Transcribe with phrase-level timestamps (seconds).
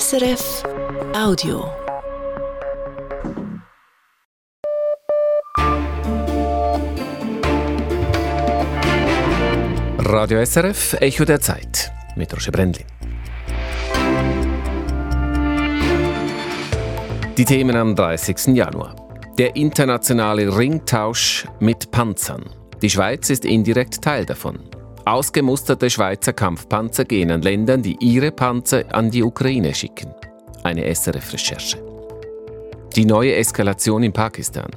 [0.00, 0.62] SRF
[1.14, 1.70] Audio.
[9.98, 12.86] Radio SRF, Echo der Zeit mit Roger Brendlin.
[17.36, 18.46] Die Themen am 30.
[18.56, 18.96] Januar.
[19.36, 22.48] Der internationale Ringtausch mit Panzern.
[22.80, 24.58] Die Schweiz ist indirekt Teil davon.
[25.04, 30.14] Ausgemusterte Schweizer Kampfpanzer gehen an Ländern, die ihre Panzer an die Ukraine schicken.
[30.62, 31.78] Eine SRF-Recherche.
[32.94, 34.70] Die neue Eskalation in Pakistan.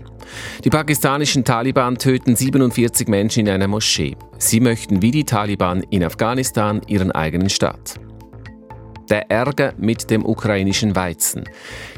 [0.64, 4.16] Die pakistanischen Taliban töten 47 Menschen in einer Moschee.
[4.40, 8.00] Sie möchten wie die Taliban in Afghanistan ihren eigenen Staat.
[9.10, 11.44] Der Ärger mit dem ukrainischen Weizen.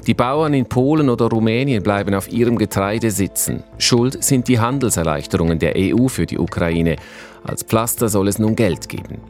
[0.06, 3.64] Die Bauern in Polen oder Rumänien bleiben auf ihrem Getreide sitzen.
[3.78, 6.98] Schuld sind die Handelserleichterungen der EU für die Ukraine.
[7.44, 9.22] Als Pflaster soll es nun Geld geben.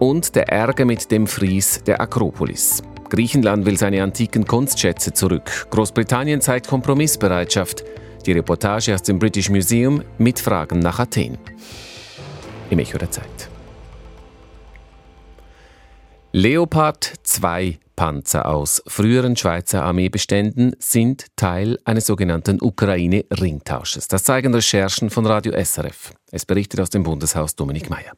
[0.00, 2.82] Und der Ärger mit dem Fries der Akropolis.
[3.08, 5.68] Griechenland will seine antiken Kunstschätze zurück.
[5.70, 7.84] Großbritannien zeigt Kompromissbereitschaft.
[8.26, 11.38] Die Reportage aus dem British Museum mit Fragen nach Athen.
[12.68, 13.55] Im Echo der Zeit.
[16.38, 24.06] Leopard 2 Panzer aus früheren Schweizer Armeebeständen sind Teil eines sogenannten Ukraine-Ringtausches.
[24.06, 26.12] Das zeigen Recherchen von Radio SRF.
[26.30, 28.12] Es berichtet aus dem Bundeshaus Dominik Mayer.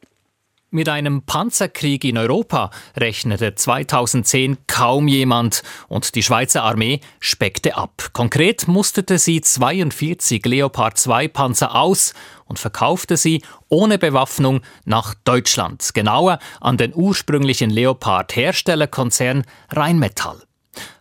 [0.71, 8.09] Mit einem Panzerkrieg in Europa rechnete 2010 kaum jemand und die Schweizer Armee speckte ab.
[8.13, 12.13] Konkret musterte sie 42 Leopard 2 Panzer aus
[12.45, 20.43] und verkaufte sie ohne Bewaffnung nach Deutschland, genauer an den ursprünglichen Leopard-Herstellerkonzern Rheinmetall.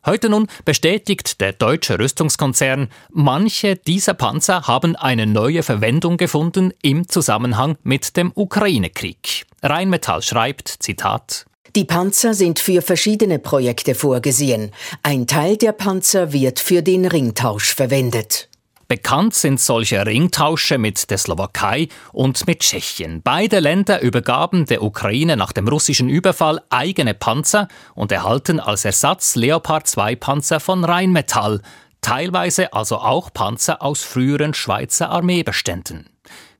[0.06, 7.06] Heute nun bestätigt der deutsche Rüstungskonzern, manche dieser Panzer haben eine neue Verwendung gefunden im
[7.06, 9.47] Zusammenhang mit dem Ukraine-Krieg.
[9.62, 14.72] Rheinmetall schreibt, Zitat, die Panzer sind für verschiedene Projekte vorgesehen.
[15.02, 18.48] Ein Teil der Panzer wird für den Ringtausch verwendet.
[18.88, 23.20] Bekannt sind solche Ringtausche mit der Slowakei und mit Tschechien.
[23.22, 29.36] Beide Länder übergaben der Ukraine nach dem russischen Überfall eigene Panzer und erhalten als Ersatz
[29.36, 31.60] Leopard 2 Panzer von Rheinmetall,
[32.00, 36.08] teilweise also auch Panzer aus früheren Schweizer Armeebeständen.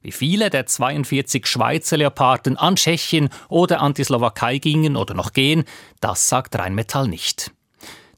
[0.08, 5.34] Wie viele der 42 Schweizer Leoparden an Tschechien oder an die Slowakei gingen oder noch
[5.34, 5.64] gehen,
[6.00, 7.52] das sagt Rheinmetall nicht.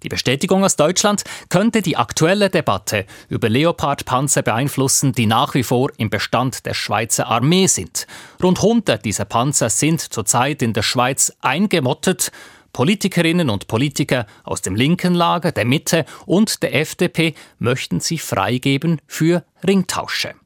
[0.05, 5.91] Die Bestätigung aus Deutschland könnte die aktuelle Debatte über Leopard-Panzer beeinflussen, die nach wie vor
[5.97, 8.07] im Bestand der Schweizer Armee sind.
[8.41, 12.31] Rund 100 dieser Panzer sind zurzeit in der Schweiz eingemottet.
[12.73, 19.01] Politikerinnen und Politiker aus dem linken Lager, der Mitte und der FDP möchten sie freigeben
[19.09, 20.37] für Ringtausche.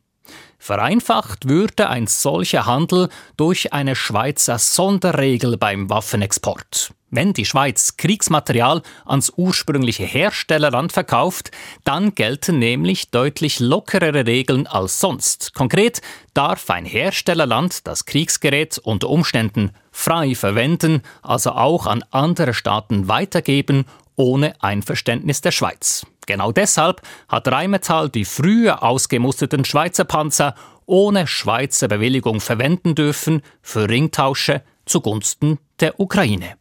[0.64, 6.94] Vereinfacht würde ein solcher Handel durch eine Schweizer Sonderregel beim Waffenexport.
[7.10, 11.50] Wenn die Schweiz Kriegsmaterial ans ursprüngliche Herstellerland verkauft,
[11.84, 15.52] dann gelten nämlich deutlich lockerere Regeln als sonst.
[15.52, 16.00] Konkret
[16.32, 23.84] darf ein Herstellerland das Kriegsgerät unter Umständen frei verwenden, also auch an andere Staaten weitergeben,
[24.16, 26.06] ohne Einverständnis der Schweiz.
[26.26, 30.54] Genau deshalb hat Rheinmetall die früher ausgemusterten Schweizer Panzer
[30.86, 36.56] ohne Schweizer Bewilligung verwenden dürfen für Ringtausche zugunsten der Ukraine.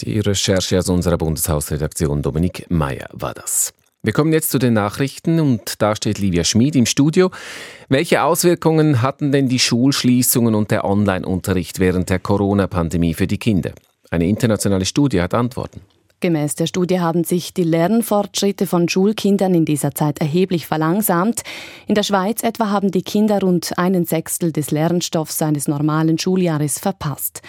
[0.00, 3.72] Die Recherche aus unserer Bundeshausredaktion Dominik Mayer war das.
[4.04, 7.30] Wir kommen jetzt zu den Nachrichten und da steht Livia Schmid im Studio.
[7.88, 13.70] Welche Auswirkungen hatten denn die Schulschließungen und der Online-Unterricht während der Corona-Pandemie für die Kinder?
[14.10, 15.82] Eine internationale Studie hat Antworten.
[16.22, 21.42] Gemäß der Studie haben sich die Lernfortschritte von Schulkindern in dieser Zeit erheblich verlangsamt.
[21.88, 26.78] In der Schweiz etwa haben die Kinder rund einen Sechstel des Lernstoffs eines normalen Schuljahres
[26.78, 27.42] verpasst.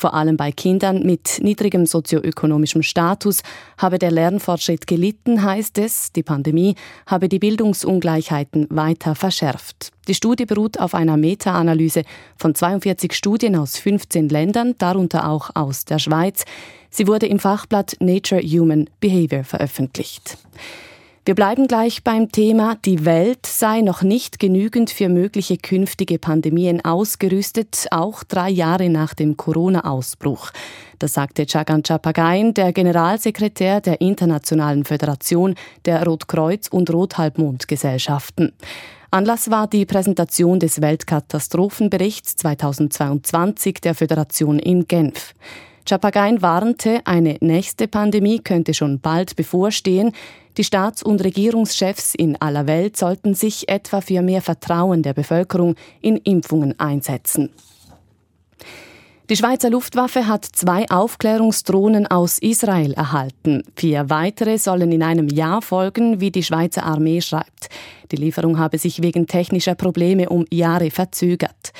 [0.00, 3.42] Vor allem bei Kindern mit niedrigem sozioökonomischem Status
[3.76, 6.10] habe der Lernfortschritt gelitten, heißt es.
[6.12, 6.74] Die Pandemie
[7.06, 9.90] habe die Bildungsungleichheiten weiter verschärft.
[10.08, 12.04] Die Studie beruht auf einer Meta-Analyse
[12.38, 16.44] von 42 Studien aus 15 Ländern, darunter auch aus der Schweiz.
[16.88, 20.38] Sie wurde im Fachblatt Nature Human Behavior veröffentlicht.
[21.30, 26.84] Wir bleiben gleich beim Thema, die Welt sei noch nicht genügend für mögliche künftige Pandemien
[26.84, 30.50] ausgerüstet, auch drei Jahre nach dem Corona-Ausbruch.
[30.98, 35.54] Das sagte Chagan Chapagain, der Generalsekretär der Internationalen Föderation
[35.84, 38.52] der Rotkreuz- und Rothalbmondgesellschaften.
[39.12, 45.34] Anlass war die Präsentation des Weltkatastrophenberichts 2022 der Föderation in Genf.
[45.88, 50.12] Chapagain warnte, eine nächste Pandemie könnte schon bald bevorstehen.
[50.56, 55.76] Die Staats- und Regierungschefs in aller Welt sollten sich etwa für mehr Vertrauen der Bevölkerung
[56.00, 57.50] in Impfungen einsetzen.
[59.30, 63.62] Die Schweizer Luftwaffe hat zwei Aufklärungsdrohnen aus Israel erhalten.
[63.76, 67.68] Vier weitere sollen in einem Jahr folgen, wie die Schweizer Armee schreibt.
[68.10, 71.72] Die Lieferung habe sich wegen technischer Probleme um Jahre verzögert.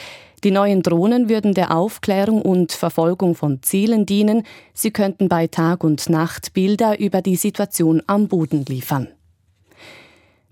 [0.43, 4.45] Die neuen Drohnen würden der Aufklärung und Verfolgung von Zielen dienen.
[4.73, 9.09] Sie könnten bei Tag und Nacht Bilder über die Situation am Boden liefern.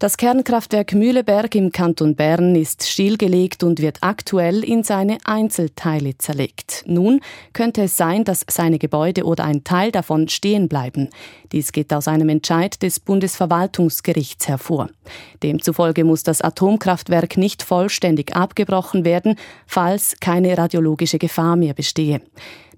[0.00, 6.84] Das Kernkraftwerk Mühleberg im Kanton Bern ist stillgelegt und wird aktuell in seine Einzelteile zerlegt.
[6.86, 7.20] Nun
[7.52, 11.08] könnte es sein, dass seine Gebäude oder ein Teil davon stehen bleiben.
[11.50, 14.88] Dies geht aus einem Entscheid des Bundesverwaltungsgerichts hervor.
[15.42, 19.34] Demzufolge muss das Atomkraftwerk nicht vollständig abgebrochen werden,
[19.66, 22.20] falls keine radiologische Gefahr mehr bestehe.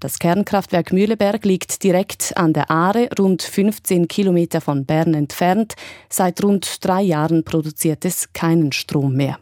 [0.00, 5.74] Das Kernkraftwerk Mühleberg liegt direkt an der Aare, rund 15 Kilometer von Bern entfernt.
[6.08, 9.38] Seit rund drei Jahren produziert es keinen Strom mehr.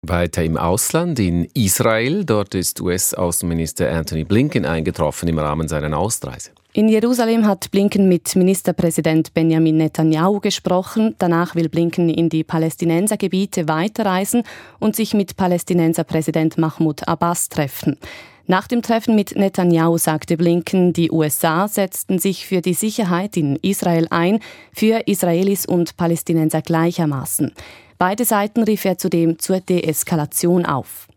[0.00, 2.24] Weiter im Ausland, in Israel.
[2.24, 6.52] Dort ist US-Außenminister Anthony Blinken eingetroffen im Rahmen seiner Ausreise.
[6.72, 11.14] In Jerusalem hat Blinken mit Ministerpräsident Benjamin Netanyahu gesprochen.
[11.18, 14.44] Danach will Blinken in die Palästinensergebiete weiterreisen
[14.78, 17.98] und sich mit Palästinenserpräsident Mahmoud Abbas treffen.
[18.46, 23.56] Nach dem Treffen mit Netanyahu sagte Blinken, die USA setzten sich für die Sicherheit in
[23.56, 24.40] Israel ein,
[24.72, 27.52] für Israelis und Palästinenser gleichermaßen.
[27.98, 31.09] Beide Seiten rief er zudem zur Deeskalation auf.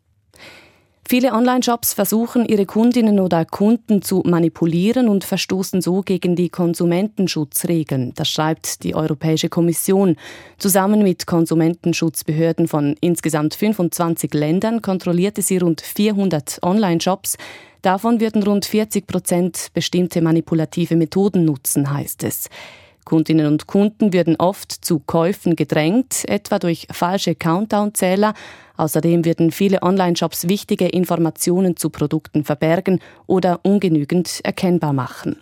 [1.05, 8.13] Viele Online-Shops versuchen, ihre Kundinnen oder Kunden zu manipulieren und verstoßen so gegen die Konsumentenschutzregeln.
[8.15, 10.15] Das schreibt die Europäische Kommission.
[10.57, 17.38] Zusammen mit Konsumentenschutzbehörden von insgesamt 25 Ländern kontrollierte sie rund 400 Online-Shops.
[17.81, 22.49] Davon würden rund 40 Prozent bestimmte manipulative Methoden nutzen, heißt es.
[23.05, 28.33] Kundinnen und Kunden würden oft zu Käufen gedrängt, etwa durch falsche Countdown-Zähler.
[28.77, 35.38] Außerdem würden viele Online-Shops wichtige Informationen zu Produkten verbergen oder ungenügend erkennbar machen.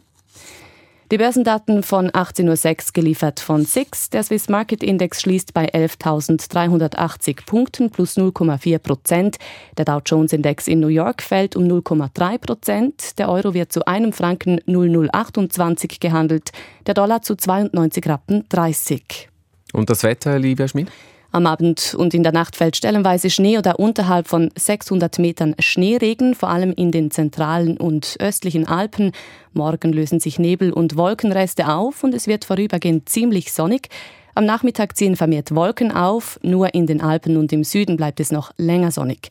[1.12, 4.12] Die Börsendaten von 18.06 Uhr geliefert von SIX.
[4.12, 9.38] Der Swiss Market Index schließt bei 11.380 Punkten plus 0,4 Prozent.
[9.78, 13.20] Der Dow Jones Index in New York fällt um 0,3 Prozent.
[13.20, 16.52] Der Euro wird zu einem Franken 0,028 gehandelt.
[16.86, 19.28] Der Dollar zu 92 Rappen 30.
[19.74, 20.90] Und das Wetter, lieber Schmidt?
[21.34, 26.36] Am Abend und in der Nacht fällt stellenweise Schnee oder unterhalb von 600 Metern Schneeregen,
[26.36, 29.14] vor allem in den zentralen und östlichen Alpen.
[29.54, 33.88] Morgen lösen sich Nebel und Wolkenreste auf und es wird vorübergehend ziemlich sonnig.
[34.36, 38.34] Am Nachmittag ziehen vermehrt Wolken auf, nur in den Alpen und im Süden bleibt es
[38.34, 39.30] noch länger sonnig.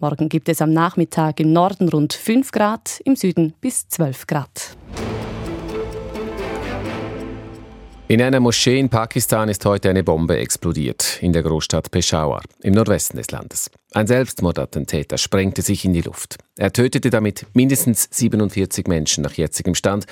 [0.00, 4.76] Morgen gibt es am Nachmittag im Norden rund 5 Grad, im Süden bis 12 Grad.
[8.10, 12.72] In einer Moschee in Pakistan ist heute eine Bombe explodiert, in der Großstadt Peshawar, im
[12.72, 13.70] Nordwesten des Landes.
[13.92, 16.38] Ein Selbstmordattentäter sprengte sich in die Luft.
[16.56, 20.06] Er tötete damit mindestens 47 Menschen nach jetzigem Stand.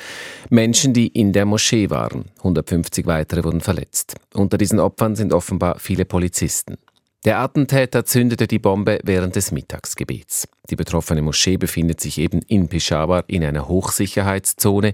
[0.51, 2.27] Menschen, die in der Moschee waren.
[2.37, 4.17] 150 weitere wurden verletzt.
[4.35, 6.77] Unter diesen Opfern sind offenbar viele Polizisten.
[7.25, 10.47] Der Attentäter zündete die Bombe während des Mittagsgebets.
[10.71, 14.93] Die betroffene Moschee befindet sich eben in Peshawar in einer Hochsicherheitszone,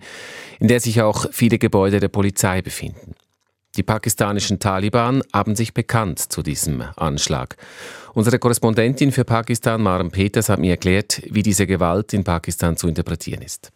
[0.58, 3.14] in der sich auch viele Gebäude der Polizei befinden.
[3.76, 7.56] Die pakistanischen Taliban haben sich bekannt zu diesem Anschlag.
[8.12, 12.86] Unsere Korrespondentin für Pakistan, Maren Peters, hat mir erklärt, wie diese Gewalt in Pakistan zu
[12.86, 13.72] interpretieren ist.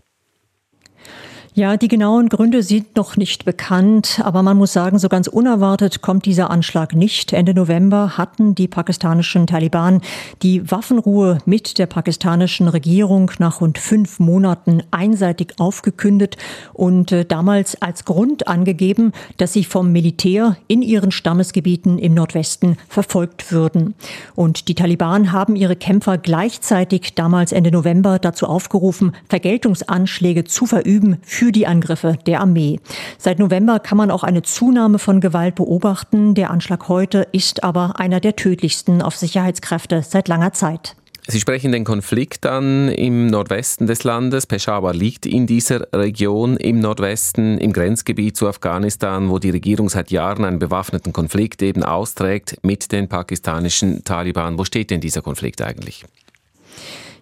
[1.58, 6.02] Ja, die genauen Gründe sind noch nicht bekannt, aber man muss sagen, so ganz unerwartet
[6.02, 7.32] kommt dieser Anschlag nicht.
[7.32, 10.02] Ende November hatten die pakistanischen Taliban
[10.42, 16.36] die Waffenruhe mit der pakistanischen Regierung nach rund fünf Monaten einseitig aufgekündet
[16.74, 22.76] und äh, damals als Grund angegeben, dass sie vom Militär in ihren Stammesgebieten im Nordwesten
[22.86, 23.94] verfolgt würden.
[24.34, 31.16] Und die Taliban haben ihre Kämpfer gleichzeitig damals Ende November dazu aufgerufen, Vergeltungsanschläge zu verüben
[31.22, 32.80] für für die Angriffe der Armee.
[33.18, 36.34] Seit November kann man auch eine Zunahme von Gewalt beobachten.
[36.34, 40.96] Der Anschlag heute ist aber einer der tödlichsten auf Sicherheitskräfte seit langer Zeit.
[41.28, 44.48] Sie sprechen den Konflikt an im Nordwesten des Landes.
[44.48, 50.10] Peshawar liegt in dieser Region im Nordwesten, im Grenzgebiet zu Afghanistan, wo die Regierung seit
[50.10, 54.58] Jahren einen bewaffneten Konflikt eben austrägt mit den pakistanischen Taliban.
[54.58, 56.04] Wo steht denn dieser Konflikt eigentlich?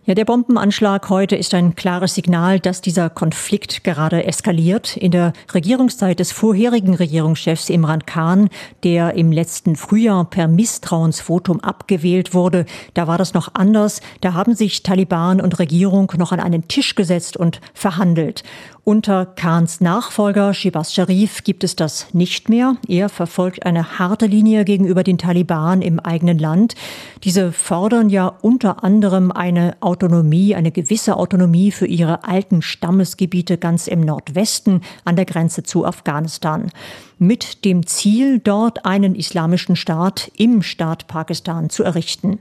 [0.06, 4.98] Ja, der Bombenanschlag heute ist ein klares Signal, dass dieser Konflikt gerade eskaliert.
[4.98, 8.50] In der Regierungszeit des vorherigen Regierungschefs Imran Khan,
[8.82, 14.02] der im letzten Frühjahr per Misstrauensvotum abgewählt wurde, da war das noch anders.
[14.20, 18.42] Da haben sich Taliban und Regierung noch an einen Tisch gesetzt und verhandelt.
[18.86, 22.76] Unter Khans Nachfolger Shibas Sharif gibt es das nicht mehr.
[22.86, 26.74] Er verfolgt eine harte Linie gegenüber den Taliban im eigenen Land.
[27.22, 33.86] Diese fordern ja unter anderem eine Autonomie, eine gewisse Autonomie für ihre alten Stammesgebiete ganz
[33.86, 36.70] im Nordwesten an der Grenze zu Afghanistan.
[37.18, 42.38] Mit dem Ziel, dort einen islamischen Staat im Staat Pakistan zu errichten.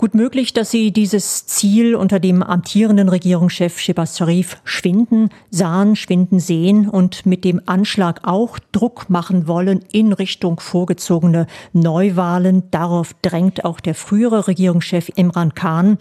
[0.00, 6.40] Gut möglich, dass sie dieses Ziel unter dem amtierenden Regierungschef Shehbaz Sharif schwinden sahen, schwinden
[6.40, 12.62] sehen und mit dem Anschlag auch Druck machen wollen in Richtung vorgezogene Neuwahlen.
[12.70, 15.98] Darauf drängt auch der frühere Regierungschef Imran Khan.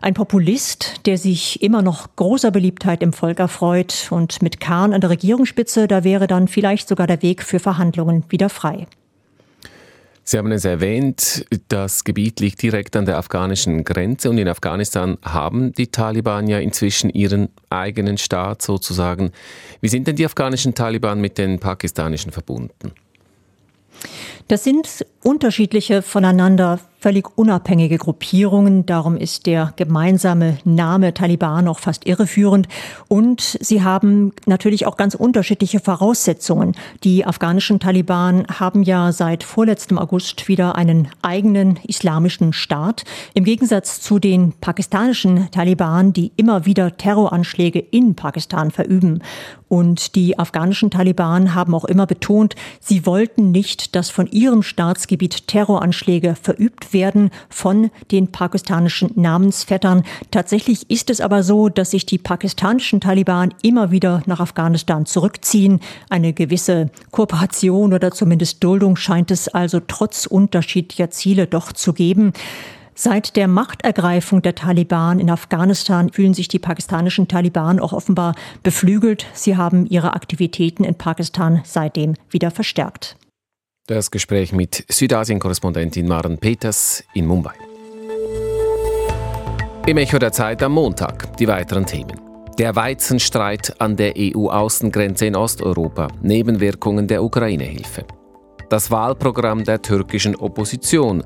[0.00, 4.08] Ein Populist, der sich immer noch großer Beliebtheit im Volk erfreut.
[4.10, 8.24] Und mit Khan an der Regierungsspitze, da wäre dann vielleicht sogar der Weg für Verhandlungen
[8.30, 8.86] wieder frei.
[10.26, 15.18] Sie haben es erwähnt, das Gebiet liegt direkt an der afghanischen Grenze und in Afghanistan
[15.22, 19.32] haben die Taliban ja inzwischen ihren eigenen Staat sozusagen.
[19.82, 22.92] Wie sind denn die afghanischen Taliban mit den pakistanischen verbunden?
[24.48, 28.86] Das sind unterschiedliche voneinander völlig unabhängige Gruppierungen.
[28.86, 32.66] Darum ist der gemeinsame Name Taliban auch fast irreführend.
[33.08, 36.74] Und sie haben natürlich auch ganz unterschiedliche Voraussetzungen.
[37.02, 43.04] Die afghanischen Taliban haben ja seit vorletztem August wieder einen eigenen islamischen Staat.
[43.34, 49.22] Im Gegensatz zu den pakistanischen Taliban, die immer wieder Terroranschläge in Pakistan verüben.
[49.68, 55.46] Und die afghanischen Taliban haben auch immer betont, sie wollten nicht, dass von ihrem Staatsgebiet
[55.48, 60.02] Terroranschläge verübt werden von den pakistanischen Namensvettern.
[60.30, 65.80] Tatsächlich ist es aber so, dass sich die pakistanischen Taliban immer wieder nach Afghanistan zurückziehen.
[66.10, 72.32] Eine gewisse Kooperation oder zumindest Duldung scheint es also trotz unterschiedlicher Ziele doch zu geben.
[72.96, 79.26] Seit der Machtergreifung der Taliban in Afghanistan fühlen sich die pakistanischen Taliban auch offenbar beflügelt.
[79.32, 83.16] Sie haben ihre Aktivitäten in Pakistan seitdem wieder verstärkt.
[83.86, 87.52] Das Gespräch mit Südasien-Korrespondentin Maren Peters in Mumbai.
[89.86, 92.18] Im Echo der Zeit am Montag die weiteren Themen.
[92.58, 98.06] Der Weizenstreit an der EU-Außengrenze in Osteuropa, Nebenwirkungen der Ukraine-Hilfe.
[98.70, 101.22] Das Wahlprogramm der türkischen Opposition,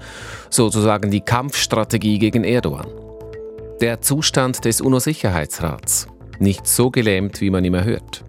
[0.50, 2.88] sozusagen die Kampfstrategie gegen Erdogan.
[3.80, 6.08] Der Zustand des UNO-Sicherheitsrats,
[6.40, 8.24] nicht so gelähmt, wie man immer hört.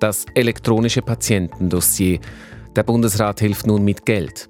[0.00, 2.18] Das elektronische Patientendossier,
[2.76, 4.48] der Bundesrat hilft nun mit Geld.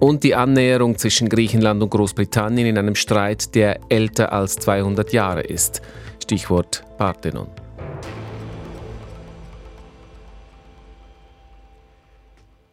[0.00, 5.42] Und die Annäherung zwischen Griechenland und Großbritannien in einem Streit, der älter als 200 Jahre
[5.42, 5.80] ist.
[6.20, 7.61] Stichwort Parthenon.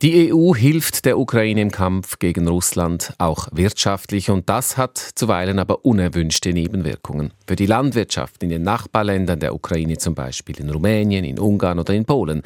[0.01, 5.59] Die EU hilft der Ukraine im Kampf gegen Russland auch wirtschaftlich und das hat zuweilen
[5.59, 7.33] aber unerwünschte Nebenwirkungen.
[7.45, 11.93] Für die Landwirtschaft in den Nachbarländern der Ukraine zum Beispiel, in Rumänien, in Ungarn oder
[11.93, 12.43] in Polen.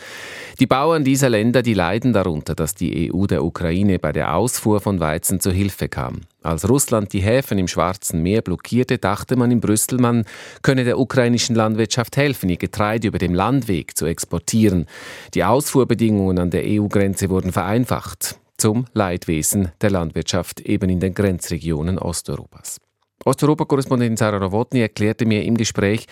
[0.59, 4.81] Die Bauern dieser Länder, die leiden darunter, dass die EU der Ukraine bei der Ausfuhr
[4.81, 6.21] von Weizen zu Hilfe kam.
[6.43, 10.25] Als Russland die Häfen im Schwarzen Meer blockierte, dachte man in Brüssel, man
[10.61, 14.87] könne der ukrainischen Landwirtschaft helfen, ihr Getreide über dem Landweg zu exportieren.
[15.35, 21.97] Die Ausfuhrbedingungen an der EU-Grenze wurden vereinfacht, zum Leidwesen der Landwirtschaft eben in den Grenzregionen
[21.99, 22.79] Osteuropas.
[23.25, 26.05] Osteuropa-Korrespondentin Sarah Nowotny erklärte mir im Gespräch,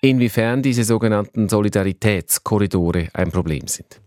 [0.00, 4.00] inwiefern diese sogenannten Solidaritätskorridore ein Problem sind.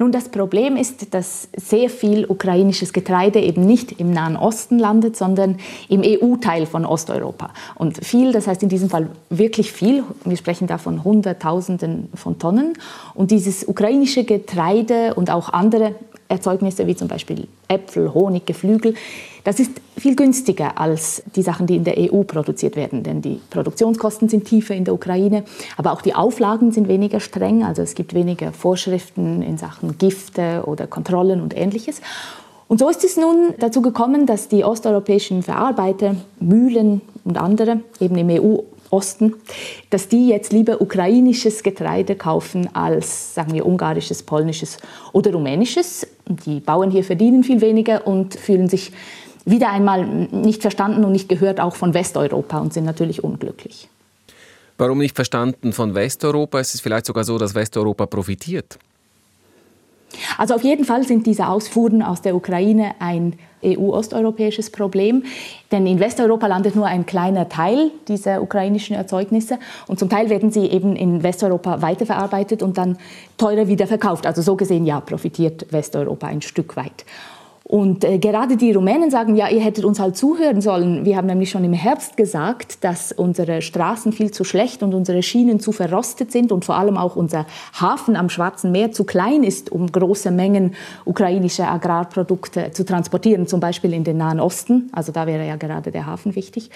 [0.00, 5.16] Nun, das Problem ist, dass sehr viel ukrainisches Getreide eben nicht im Nahen Osten landet,
[5.16, 5.56] sondern
[5.88, 7.50] im EU-Teil von Osteuropa.
[7.74, 12.38] Und viel, das heißt in diesem Fall wirklich viel, wir sprechen da von Hunderttausenden von
[12.38, 12.74] Tonnen.
[13.14, 15.96] Und dieses ukrainische Getreide und auch andere
[16.28, 18.94] Erzeugnisse wie zum Beispiel Äpfel, Honig, Geflügel,
[19.44, 23.40] das ist viel günstiger als die Sachen, die in der EU produziert werden, denn die
[23.48, 25.44] Produktionskosten sind tiefer in der Ukraine,
[25.76, 30.64] aber auch die Auflagen sind weniger streng, also es gibt weniger Vorschriften in Sachen Gifte
[30.66, 32.02] oder Kontrollen und ähnliches.
[32.68, 38.16] Und so ist es nun dazu gekommen, dass die osteuropäischen Verarbeiter, Mühlen und andere eben
[38.16, 38.58] im EU
[38.90, 39.34] Osten,
[39.90, 44.78] dass die jetzt lieber ukrainisches Getreide kaufen als, sagen wir, ungarisches, polnisches
[45.12, 46.06] oder rumänisches.
[46.26, 48.92] Die Bauern hier verdienen viel weniger und fühlen sich
[49.44, 53.88] wieder einmal nicht verstanden und nicht gehört auch von Westeuropa und sind natürlich unglücklich.
[54.76, 56.60] Warum nicht verstanden von Westeuropa?
[56.60, 58.78] Ist es vielleicht sogar so, dass Westeuropa profitiert?
[60.36, 65.24] Also auf jeden Fall sind diese Ausfuhren aus der Ukraine ein EU-osteuropäisches Problem,
[65.72, 70.50] denn in Westeuropa landet nur ein kleiner Teil dieser ukrainischen Erzeugnisse und zum Teil werden
[70.50, 72.98] sie eben in Westeuropa weiterverarbeitet und dann
[73.36, 74.26] teurer wieder verkauft.
[74.26, 77.04] Also so gesehen ja, profitiert Westeuropa ein Stück weit.
[77.68, 81.04] Und äh, gerade die Rumänen sagen, ja, ihr hättet uns halt zuhören sollen.
[81.04, 85.22] Wir haben nämlich schon im Herbst gesagt, dass unsere Straßen viel zu schlecht und unsere
[85.22, 87.44] Schienen zu verrostet sind und vor allem auch unser
[87.78, 93.60] Hafen am Schwarzen Meer zu klein ist, um große Mengen ukrainischer Agrarprodukte zu transportieren, zum
[93.60, 94.88] Beispiel in den Nahen Osten.
[94.92, 96.70] Also da wäre ja gerade der Hafen wichtig.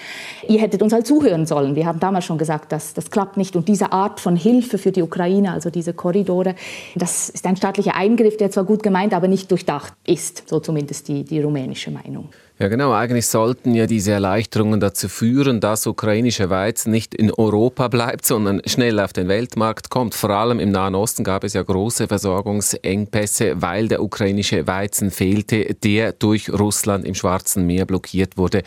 [0.47, 1.75] Ihr hättet uns halt zuhören sollen.
[1.75, 3.55] Wir haben damals schon gesagt, dass das klappt nicht.
[3.55, 6.53] Und diese Art von Hilfe für die Ukraine, also diese Korridore,
[6.93, 10.82] das ist ein staatlicher Eingriff, der zwar gut gemeint, aber nicht durchdacht ist, so zumindest
[10.83, 12.29] zumindest die, die rumänische Meinung.
[12.59, 12.93] Ja, genau.
[12.93, 18.61] Eigentlich sollten ja diese Erleichterungen dazu führen, dass ukrainische Weizen nicht in Europa bleibt, sondern
[18.65, 20.13] schnell auf den Weltmarkt kommt.
[20.13, 25.73] Vor allem im Nahen Osten gab es ja große Versorgungsengpässe, weil der ukrainische Weizen fehlte,
[25.73, 28.61] der durch Russland im Schwarzen Meer blockiert wurde.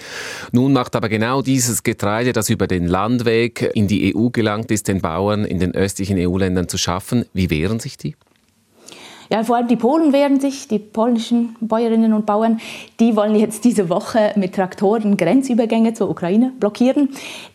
[0.53, 4.89] Nun macht aber genau dieses Getreide, das über den Landweg in die EU gelangt ist,
[4.89, 7.27] den Bauern in den östlichen EU-Ländern zu schaffen.
[7.33, 8.17] Wie wehren sich die?
[9.31, 12.61] Ja, vor allem die Polen wehren sich, die polnischen Bäuerinnen und Bauern,
[13.01, 17.11] die wollen jetzt diese Woche mit Traktoren Grenzübergänge zur Ukraine blockieren.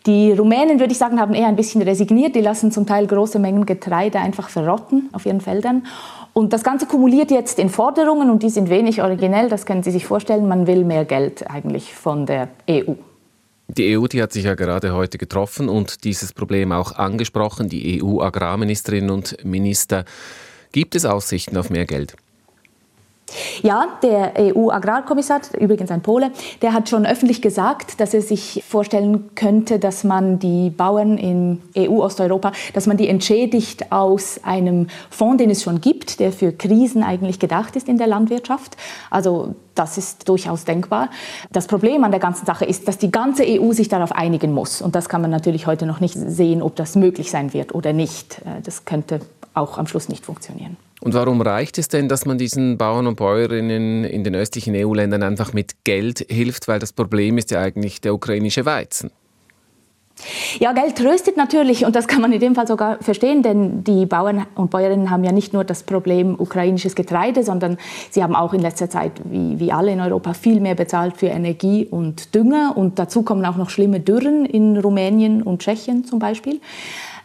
[0.06, 2.34] Die Rumänen, würde ich sagen, haben eher ein bisschen resigniert.
[2.34, 5.86] Die lassen zum Teil große Mengen Getreide einfach verrotten auf ihren Feldern.
[6.34, 9.48] Und das Ganze kumuliert jetzt in Forderungen und die sind wenig originell.
[9.48, 10.48] Das können Sie sich vorstellen.
[10.48, 12.94] Man will mehr Geld eigentlich von der EU.
[13.68, 17.68] Die EU, die hat sich ja gerade heute getroffen und dieses Problem auch angesprochen.
[17.68, 20.04] Die EU-Agrarministerinnen und Minister
[20.72, 22.16] Gibt es Aussichten auf mehr Geld?
[23.62, 29.30] Ja, der EU-Agrarkommissar, übrigens ein Pole, der hat schon öffentlich gesagt, dass er sich vorstellen
[29.34, 35.50] könnte, dass man die Bauern in EU-Osteuropa, dass man die entschädigt aus einem Fonds, den
[35.50, 38.76] es schon gibt, der für Krisen eigentlich gedacht ist in der Landwirtschaft.
[39.10, 41.08] Also das ist durchaus denkbar.
[41.52, 44.82] Das Problem an der ganzen Sache ist, dass die ganze EU sich darauf einigen muss.
[44.82, 47.94] Und das kann man natürlich heute noch nicht sehen, ob das möglich sein wird oder
[47.94, 48.42] nicht.
[48.64, 49.20] Das könnte
[49.54, 50.76] auch am Schluss nicht funktionieren.
[51.00, 55.22] Und warum reicht es denn, dass man diesen Bauern und Bäuerinnen in den östlichen EU-Ländern
[55.24, 56.68] einfach mit Geld hilft?
[56.68, 59.10] Weil das Problem ist ja eigentlich der ukrainische Weizen.
[60.60, 64.06] Ja, Geld tröstet natürlich und das kann man in dem Fall sogar verstehen, denn die
[64.06, 67.78] Bauern und Bäuerinnen haben ja nicht nur das Problem ukrainisches Getreide, sondern
[68.10, 71.26] sie haben auch in letzter Zeit, wie, wie alle in Europa, viel mehr bezahlt für
[71.26, 76.18] Energie und Dünger und dazu kommen auch noch schlimme Dürren in Rumänien und Tschechien zum
[76.18, 76.60] Beispiel.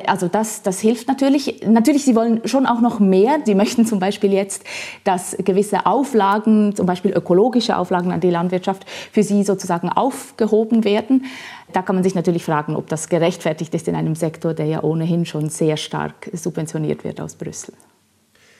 [0.06, 1.62] Also das, das hilft natürlich.
[1.66, 3.39] Natürlich, sie wollen schon auch noch mehr.
[3.46, 4.63] Sie möchten zum Beispiel jetzt,
[5.04, 11.26] dass gewisse Auflagen, zum Beispiel ökologische Auflagen an die Landwirtschaft, für sie sozusagen aufgehoben werden.
[11.74, 14.84] Da kann man sich natürlich fragen, ob das gerechtfertigt ist in einem Sektor, der ja
[14.84, 17.74] ohnehin schon sehr stark subventioniert wird aus Brüssel.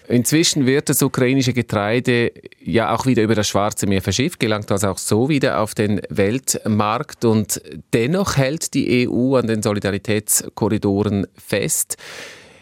[0.09, 2.31] Inzwischen wird das ukrainische Getreide
[2.63, 5.99] ja auch wieder über das Schwarze Meer verschifft, gelangt also auch so wieder auf den
[6.09, 7.61] Weltmarkt und
[7.93, 11.97] dennoch hält die EU an den Solidaritätskorridoren fest.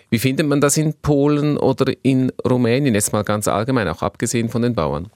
[0.09, 4.49] Wie findet man das in Polen oder in Rumänien, jetzt mal ganz allgemein, auch abgesehen
[4.49, 5.11] von den Bauern?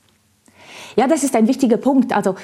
[1.00, 2.12] Ja, das ist ein wichtiger Punkt.
[2.12, 2.36] Also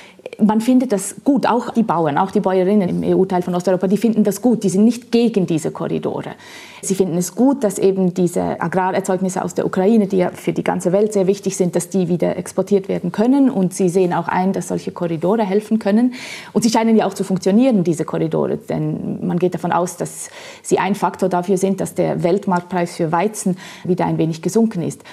[0.42, 3.98] man findet das gut, auch die Bauern, auch die Bäuerinnen im EU-Teil von Osteuropa, die
[3.98, 4.64] finden das gut.
[4.64, 6.36] Die sind nicht gegen diese Korridore.
[6.82, 10.64] Sie finden es gut, dass eben diese Agrarerzeugnisse aus der Ukraine, die ja für die
[10.64, 13.50] ganze Welt sehr wichtig sind, dass die wieder exportiert werden können.
[13.50, 16.14] Und sie sehen auch ein, dass solche Korridore helfen können.
[16.54, 18.56] Und sie scheinen ja auch zu funktionieren, diese Korridore.
[18.56, 20.30] Denn man geht davon aus, dass
[20.64, 25.04] sie ein Faktor dafür sind, dass der Weltmarktpreis für Weizen wieder ein wenig gesunken ist.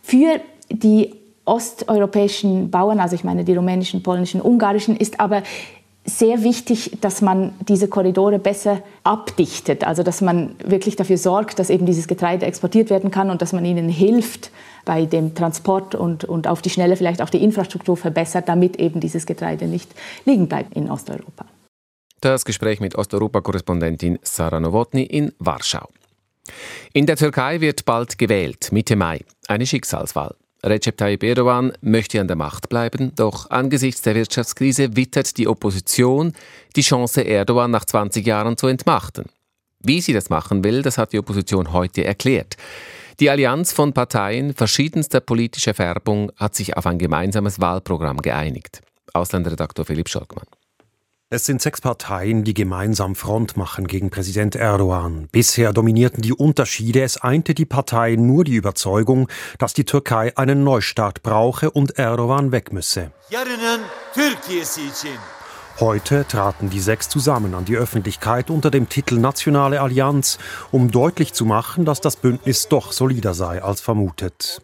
[0.00, 0.38] Für
[0.70, 5.42] die osteuropäischen Bauern, also ich meine die rumänischen, polnischen, ungarischen, ist aber
[6.06, 11.70] sehr wichtig, dass man diese Korridore besser abdichtet, also dass man wirklich dafür sorgt, dass
[11.70, 14.50] eben dieses Getreide exportiert werden kann und dass man ihnen hilft
[14.84, 19.00] bei dem Transport und, und auf die Schnelle vielleicht auch die Infrastruktur verbessert, damit eben
[19.00, 19.90] dieses Getreide nicht
[20.26, 21.46] liegen bleibt in Osteuropa.
[22.20, 25.88] Das Gespräch mit Osteuropa-Korrespondentin Sarah Nowotny in Warschau.
[26.92, 29.24] In der Türkei wird bald gewählt, Mitte Mai.
[29.48, 30.34] Eine Schicksalswahl.
[30.64, 36.32] Recep Tayyip Erdogan möchte an der Macht bleiben, doch angesichts der Wirtschaftskrise wittert die Opposition
[36.74, 39.26] die Chance, Erdogan nach 20 Jahren zu entmachten.
[39.80, 42.56] Wie sie das machen will, das hat die Opposition heute erklärt.
[43.20, 48.80] Die Allianz von Parteien verschiedenster politischer Färbung hat sich auf ein gemeinsames Wahlprogramm geeinigt.
[49.12, 50.46] Ausländerredaktor Philipp Scholkmann.
[51.34, 55.26] Es sind sechs Parteien, die gemeinsam Front machen gegen Präsident Erdogan.
[55.32, 57.02] Bisher dominierten die Unterschiede.
[57.02, 62.52] Es einte die Parteien nur die Überzeugung, dass die Türkei einen Neustart brauche und Erdogan
[62.52, 63.10] weg müsse.
[65.80, 70.38] Heute traten die sechs zusammen an die Öffentlichkeit unter dem Titel Nationale Allianz,
[70.70, 74.62] um deutlich zu machen, dass das Bündnis doch solider sei als vermutet.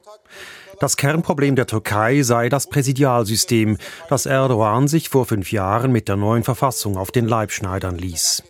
[0.80, 3.76] Das Kernproblem der Türkei sei das Präsidialsystem,
[4.08, 8.42] das Erdogan sich vor fünf Jahren mit der neuen Verfassung auf den Leib schneidern ließ.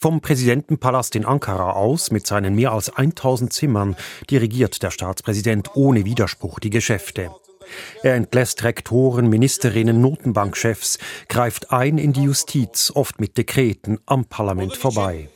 [0.00, 3.96] Vom Präsidentenpalast in Ankara aus mit seinen mehr als 1000 Zimmern
[4.28, 7.30] dirigiert der Staatspräsident ohne Widerspruch die Geschäfte.
[8.02, 10.98] Er entlässt Rektoren, Ministerinnen, Notenbankchefs,
[11.28, 15.28] greift ein in die Justiz, oft mit Dekreten am Parlament vorbei.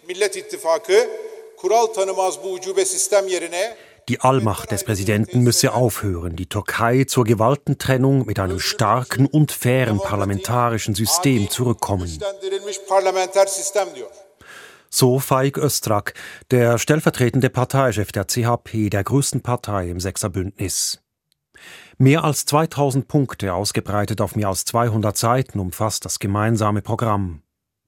[4.08, 9.98] Die Allmacht des Präsidenten müsse aufhören, die Türkei zur Gewaltentrennung mit einem starken und fairen
[9.98, 12.18] parlamentarischen System zurückkommen.
[14.90, 16.14] So Faik Öztrak,
[16.50, 21.00] der stellvertretende Parteichef der CHP, der größten Partei im Sechserbündnis.
[21.96, 27.42] Mehr als 2000 Punkte, ausgebreitet auf mehr als 200 Seiten, umfasst das gemeinsame Programm.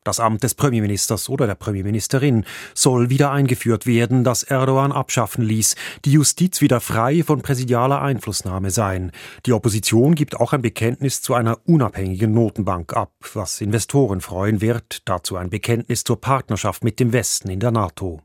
[0.05, 5.77] Das Amt des Premierministers oder der Premierministerin soll wieder eingeführt werden, das Erdogan abschaffen ließ,
[6.05, 9.13] die Justiz wieder frei von präsidialer Einflussnahme sein.
[9.47, 15.09] Die Opposition gibt auch ein Bekenntnis zu einer unabhängigen Notenbank ab, was Investoren freuen wird,
[15.09, 18.21] dazu ein Bekenntnis zur Partnerschaft mit dem Westen in der NATO.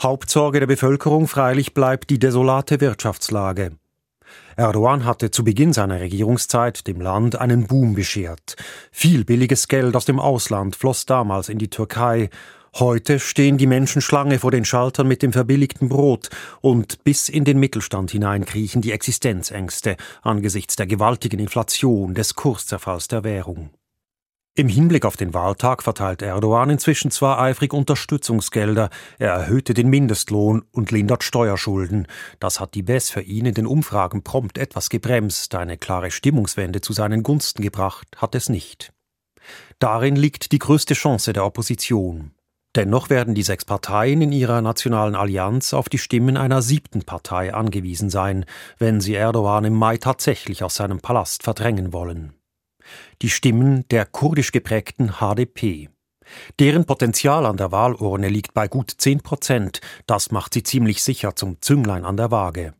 [0.00, 3.76] Hauptsorge der Bevölkerung freilich bleibt die desolate Wirtschaftslage.
[4.56, 8.56] Erdogan hatte zu Beginn seiner Regierungszeit dem Land einen Boom beschert.
[8.90, 12.30] Viel billiges Geld aus dem Ausland floss damals in die Türkei.
[12.74, 16.30] Heute stehen die Menschen Schlange vor den Schaltern mit dem verbilligten Brot
[16.62, 23.08] und bis in den Mittelstand hinein kriechen die Existenzängste angesichts der gewaltigen Inflation, des Kurszerfalls
[23.08, 23.70] der Währung.
[24.54, 30.62] Im Hinblick auf den Wahltag verteilt Erdogan inzwischen zwar eifrig Unterstützungsgelder, er erhöhte den Mindestlohn
[30.72, 32.06] und lindert Steuerschulden.
[32.38, 36.82] Das hat die BES für ihn in den Umfragen prompt etwas gebremst, eine klare Stimmungswende
[36.82, 38.92] zu seinen Gunsten gebracht hat es nicht.
[39.78, 42.32] Darin liegt die größte Chance der Opposition.
[42.76, 47.54] Dennoch werden die sechs Parteien in ihrer nationalen Allianz auf die Stimmen einer siebten Partei
[47.54, 48.44] angewiesen sein,
[48.76, 52.34] wenn sie Erdogan im Mai tatsächlich aus seinem Palast verdrängen wollen
[53.22, 55.88] die Stimmen der kurdisch geprägten HDP.
[56.58, 59.80] Deren Potenzial an der Wahlurne liegt bei gut 10 Prozent.
[60.06, 62.74] Das macht sie ziemlich sicher zum Zünglein an der Waage.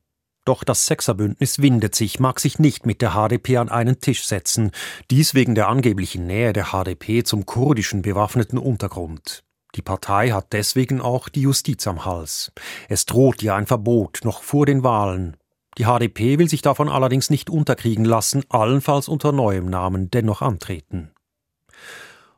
[0.44, 4.72] Doch das Sechserbündnis windet sich, mag sich nicht mit der HDP an einen Tisch setzen.
[5.10, 9.44] Dies wegen der angeblichen Nähe der HDP zum kurdischen bewaffneten Untergrund.
[9.76, 12.52] Die Partei hat deswegen auch die Justiz am Hals.
[12.88, 15.36] Es droht ihr ein Verbot noch vor den Wahlen.
[15.78, 21.10] Die HDP will sich davon allerdings nicht unterkriegen lassen, allenfalls unter neuem Namen dennoch antreten.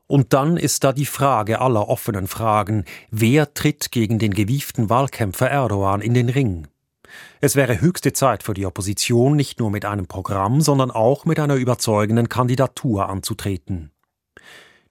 [0.07, 5.51] Und dann ist da die Frage aller offenen Fragen, wer tritt gegen den gewieften Wahlkämpfer
[5.51, 6.69] Erdogan in den Ring?
[7.41, 11.41] Es wäre höchste Zeit für die Opposition, nicht nur mit einem Programm, sondern auch mit
[11.41, 13.91] einer überzeugenden Kandidatur anzutreten.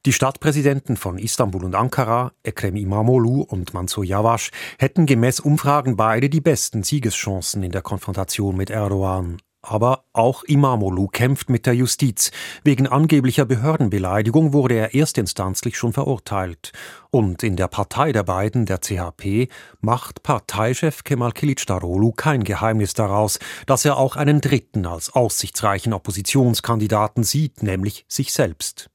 [0.06, 6.30] Die Stadtpräsidenten von Istanbul und Ankara, Ekrem Imamoglu und Mansur Yavaş, hätten gemäß Umfragen beide
[6.30, 9.38] die besten Siegeschancen in der Konfrontation mit Erdogan.
[9.62, 12.32] Aber auch Imamoglu kämpft mit der Justiz.
[12.66, 16.74] Wegen angeblicher Behördenbeleidigung wurde er erstinstanzlich schon verurteilt.
[17.10, 19.48] Und in der Partei der beiden, der CHP,
[19.80, 27.24] macht Parteichef Kemal Kilicdaroglu kein Geheimnis daraus, dass er auch einen dritten als aussichtsreichen Oppositionskandidaten
[27.24, 28.90] sieht, nämlich sich selbst.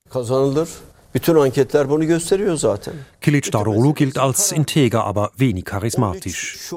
[1.14, 2.92] Bütün anketler bunu gösteriyor zaten.
[3.20, 6.72] Kilicdaroglu gilt als integer, aber wenig charismatisch.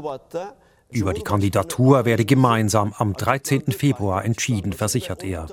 [0.92, 3.72] Über die Kandidatur werde gemeinsam am 13.
[3.72, 5.48] Februar entschieden, versichert er.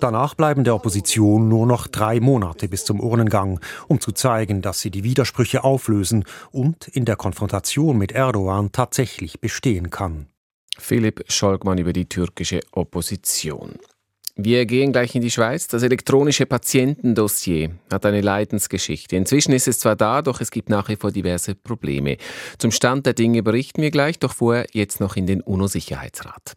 [0.00, 4.80] Danach bleiben der Opposition nur noch drei Monate bis zum Urnengang, um zu zeigen, dass
[4.80, 10.26] sie die Widersprüche auflösen und in der Konfrontation mit Erdogan tatsächlich bestehen kann.
[10.78, 13.78] Philipp Scholgmann über die türkische Opposition.
[14.36, 15.68] Wir gehen gleich in die Schweiz.
[15.68, 19.14] Das elektronische Patientendossier hat eine Leidensgeschichte.
[19.14, 22.16] Inzwischen ist es zwar da, doch es gibt nach wie vor diverse Probleme.
[22.58, 26.54] Zum Stand der Dinge berichten wir gleich, doch vorher jetzt noch in den UNO-Sicherheitsrat.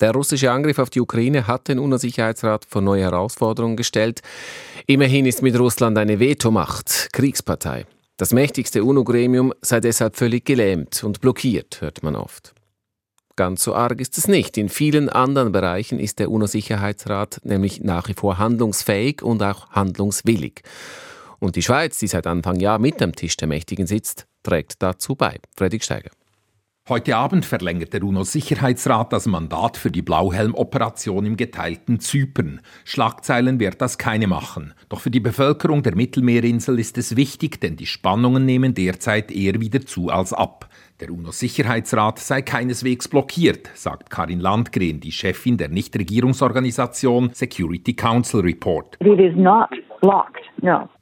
[0.00, 4.22] Der russische Angriff auf die Ukraine hat den UNO-Sicherheitsrat vor neue Herausforderungen gestellt.
[4.86, 7.86] Immerhin ist mit Russland eine Vetomacht, Kriegspartei.
[8.16, 12.52] Das mächtigste UNO-Gremium sei deshalb völlig gelähmt und blockiert, hört man oft.
[13.40, 14.58] Ganz so arg ist es nicht.
[14.58, 20.60] In vielen anderen Bereichen ist der UNO-Sicherheitsrat nämlich nach wie vor handlungsfähig und auch handlungswillig.
[21.38, 25.14] Und die Schweiz, die seit Anfang Jahr mit am Tisch der Mächtigen sitzt, trägt dazu
[25.14, 25.38] bei.
[25.56, 26.10] Fredrik Steiger.
[26.90, 32.60] Heute Abend verlängert der UNO-Sicherheitsrat das Mandat für die Blauhelm-Operation im geteilten Zypern.
[32.84, 34.74] Schlagzeilen wird das keine machen.
[34.88, 39.60] Doch für die Bevölkerung der Mittelmeerinsel ist es wichtig, denn die Spannungen nehmen derzeit eher
[39.60, 40.68] wieder zu als ab.
[41.00, 48.98] Der UNO-Sicherheitsrat sei keineswegs blockiert, sagt Karin Landgren, die Chefin der Nichtregierungsorganisation Security Council Report.
[49.00, 49.70] It is not.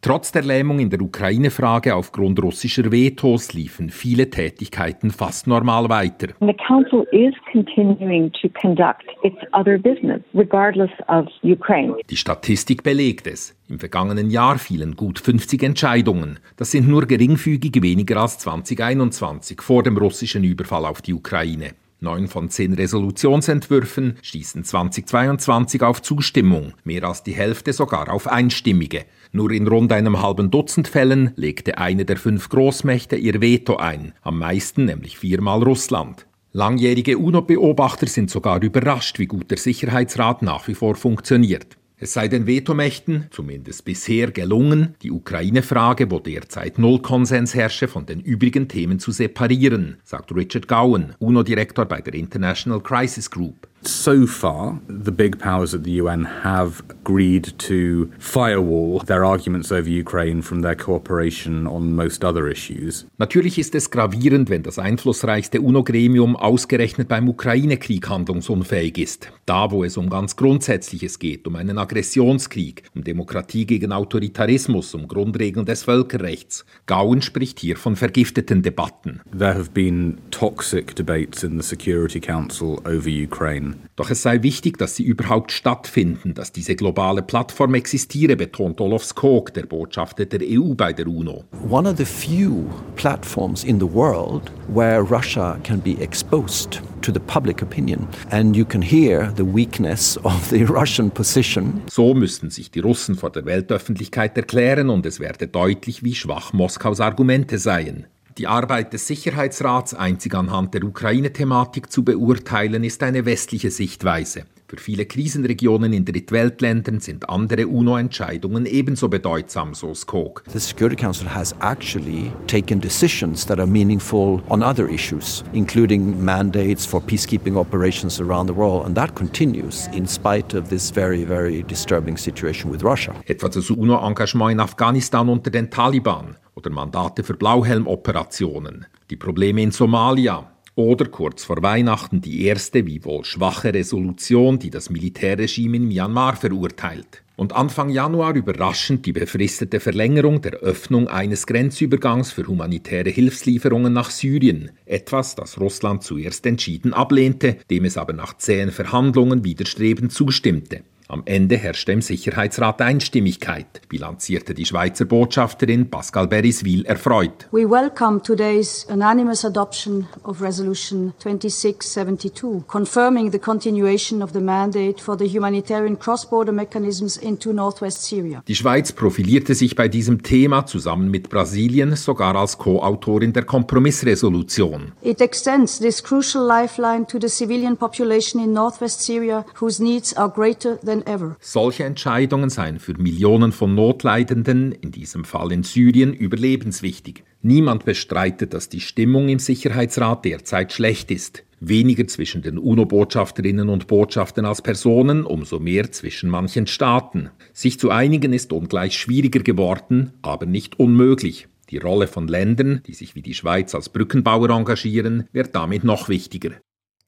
[0.00, 6.28] Trotz der Lähmung in der Ukraine-Frage aufgrund russischer Vetos liefen viele Tätigkeiten fast normal weiter.
[6.40, 11.96] The council is continuing to conduct its other business, regardless of Ukraine.
[12.08, 13.56] Die Statistik belegt es.
[13.68, 16.38] Im vergangenen Jahr fielen gut 50 Entscheidungen.
[16.56, 21.74] Das sind nur geringfügig weniger als 2021 vor dem russischen Überfall auf die Ukraine.
[22.00, 29.04] Neun von zehn Resolutionsentwürfen stießen 2022 auf Zustimmung, mehr als die Hälfte sogar auf einstimmige.
[29.32, 34.12] Nur in rund einem halben Dutzend Fällen legte eine der fünf Großmächte ihr Veto ein,
[34.22, 36.26] am meisten nämlich viermal Russland.
[36.52, 41.77] Langjährige UNO-Beobachter sind sogar überrascht, wie gut der Sicherheitsrat nach wie vor funktioniert.
[42.00, 48.06] Es sei den Vetomächten, zumindest bisher, gelungen, die Ukraine-Frage, wo derzeit null Konsens herrsche, von
[48.06, 53.67] den übrigen Themen zu separieren, sagt Richard Gowan, UNO-Direktor bei der International Crisis Group.
[53.82, 59.88] So far, the big powers at the UN have agreed to firewall their arguments over
[59.88, 63.06] Ukraine from their cooperation on most other issues.
[63.18, 69.30] Natürlich ist es gravierend, wenn das einflussreichste UNO-Gremium ausgerechnet beim Ukraine-Krieg handlungsunfähig ist.
[69.46, 75.08] Da, wo es um ganz Grundsätzliches geht, um einen Aggressionskrieg, um Demokratie gegen Autoritarismus, um
[75.08, 76.64] Grundregeln des Völkerrechts.
[76.86, 79.20] Gauen spricht hier von vergifteten Debatten.
[79.36, 83.67] There have been toxic debates in the Security Council over Ukraine.
[83.96, 89.04] Doch es sei wichtig, dass sie überhaupt stattfinden, dass diese globale Plattform existiere, betont Olof
[89.04, 91.44] Skog, der Botschafter der EU bei der UNO.
[91.68, 92.64] One of the few
[92.96, 98.64] platforms in the world where Russia can be exposed to the public opinion and you
[98.64, 101.82] can hear the weakness of the Russian position.
[101.90, 106.52] So müssten sich die Russen vor der Weltöffentlichkeit erklären und es werde deutlich, wie schwach
[106.52, 108.06] Moskaus Argumente seien.
[108.38, 114.44] Die Arbeit des Sicherheitsrats einzig anhand der Ukraine-Thematik zu beurteilen, ist eine westliche Sichtweise.
[114.70, 120.44] Für viele Krisenregionen in Drittweltländern sind andere UNO-Entscheidungen ebenso bedeutsam, so Skog.
[120.52, 126.84] The Security Council has actually taken decisions that are meaningful on other issues, including mandates
[126.84, 131.62] for peacekeeping operations around the world, and that continues in spite of this very, very
[131.62, 133.14] disturbing situation with Russia.
[133.26, 139.70] Etwa das UNO-Engagement in Afghanistan unter den Taliban oder Mandate für Blauhelmoperationen, die Probleme in
[139.70, 140.46] Somalia,
[140.78, 146.36] oder kurz vor Weihnachten die erste, wie wohl schwache Resolution, die das Militärregime in Myanmar
[146.36, 147.24] verurteilt.
[147.34, 154.10] Und Anfang Januar überraschend die befristete Verlängerung der Öffnung eines Grenzübergangs für humanitäre Hilfslieferungen nach
[154.10, 160.82] Syrien, etwas, das Russland zuerst entschieden ablehnte, dem es aber nach zähen Verhandlungen widerstrebend zustimmte.
[161.10, 167.48] Am Ende herrschte im Sicherheitsrat Einstimmigkeit, bilanzierte die Schweizer Botschafterin Pascal Beriswil erfreut.
[167.50, 175.16] We welcome today's unanimous adoption of Resolution 2672, confirming the continuation of the mandate for
[175.16, 178.42] the humanitarian cross-border mechanisms into northwest Syria.
[178.46, 184.92] Die Schweiz profilierte sich bei diesem Thema zusammen mit Brasilien sogar als Co-Autorin der Kompromissresolution.
[185.00, 190.28] It extends this crucial lifeline to the civilian population in northwest Syria whose needs are
[190.28, 190.97] greater than.
[191.40, 197.24] Solche Entscheidungen seien für Millionen von Notleidenden, in diesem Fall in Syrien, überlebenswichtig.
[197.42, 201.44] Niemand bestreitet, dass die Stimmung im Sicherheitsrat derzeit schlecht ist.
[201.60, 207.30] Weniger zwischen den UNO-Botschafterinnen und Botschaftern als Personen, umso mehr zwischen manchen Staaten.
[207.52, 211.48] Sich zu einigen ist ungleich schwieriger geworden, aber nicht unmöglich.
[211.70, 216.08] Die Rolle von Ländern, die sich wie die Schweiz als Brückenbauer engagieren, wird damit noch
[216.08, 216.52] wichtiger.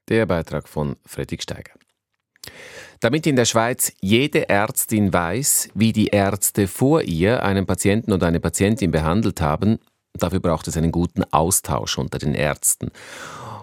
[0.09, 1.80] Der Beitrag von Fredrik Steiger.
[3.01, 8.27] Damit in der Schweiz jede Ärztin weiß, wie die Ärzte vor ihr einen Patienten oder
[8.27, 9.79] eine Patientin behandelt haben,
[10.13, 12.91] dafür braucht es einen guten Austausch unter den Ärzten.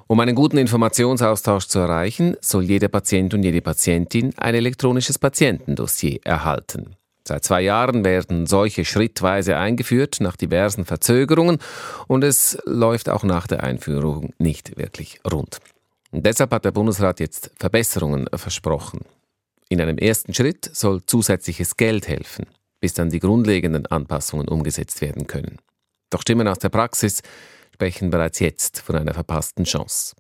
[0.09, 6.19] Um einen guten Informationsaustausch zu erreichen, soll jeder Patient und jede Patientin ein elektronisches Patientendossier
[6.25, 6.97] erhalten.
[7.23, 11.59] Seit zwei Jahren werden solche schrittweise eingeführt, nach diversen Verzögerungen,
[12.09, 15.59] und es läuft auch nach der Einführung nicht wirklich rund.
[16.11, 19.03] Und deshalb hat der Bundesrat jetzt Verbesserungen versprochen.
[19.69, 22.47] In einem ersten Schritt soll zusätzliches Geld helfen,
[22.81, 25.59] bis dann die grundlegenden Anpassungen umgesetzt werden können.
[26.11, 27.23] Doch Stimmen aus der Praxis
[27.75, 30.17] sprechen bereits jetzt von einer verpassten Chance.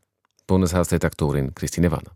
[0.46, 2.12] Bundeshausredaktorin Christine Wanner.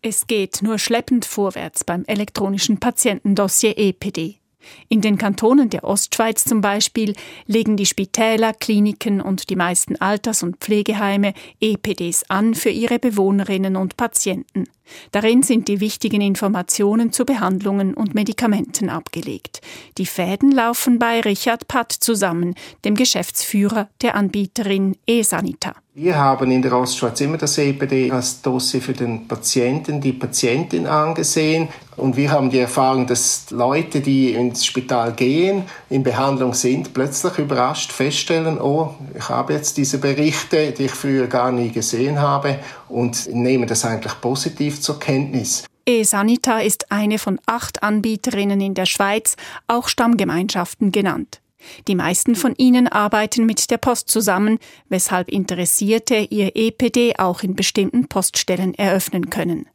[0.00, 4.40] Es geht nur schleppend vorwärts beim elektronischen Patientendossier EPD.
[4.88, 7.14] In den Kantonen der Ostschweiz zum Beispiel
[7.46, 13.76] legen die Spitäler, Kliniken und die meisten Alters- und Pflegeheime EPDs an für ihre Bewohnerinnen
[13.76, 14.64] und Patienten.
[15.12, 19.60] Darin sind die wichtigen Informationen zu Behandlungen und Medikamenten abgelegt.
[19.98, 25.74] Die Fäden laufen bei Richard Patt zusammen, dem Geschäftsführer der Anbieterin eSanita.
[25.96, 30.88] Wir haben in der Ostschweiz immer das EPD als Dossier für den Patienten, die Patientin
[30.88, 31.68] angesehen.
[31.96, 37.38] Und wir haben die Erfahrung, dass Leute, die ins Spital gehen, in Behandlung sind, plötzlich
[37.38, 42.58] überrascht feststellen, oh, ich habe jetzt diese Berichte, die ich früher gar nie gesehen habe
[42.88, 45.64] und nehmen das eigentlich positiv zur Kenntnis.
[45.86, 49.36] eSanita ist eine von acht Anbieterinnen in der Schweiz,
[49.68, 51.40] auch Stammgemeinschaften genannt.
[51.88, 57.54] Die meisten von ihnen arbeiten mit der Post zusammen, weshalb Interessierte ihr EPD auch in
[57.54, 59.66] bestimmten Poststellen eröffnen können.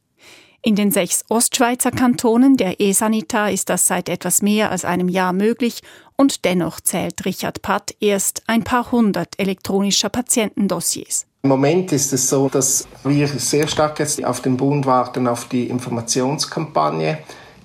[0.62, 5.32] In den sechs Ostschweizer Kantonen der E-Sanita ist das seit etwas mehr als einem Jahr
[5.32, 5.82] möglich
[6.18, 11.26] und dennoch zählt Richard Patt erst ein paar hundert elektronischer Patientendossiers.
[11.44, 15.48] Im Moment ist es so, dass wir sehr stark jetzt auf den Bund warten, auf
[15.48, 17.20] die Informationskampagne.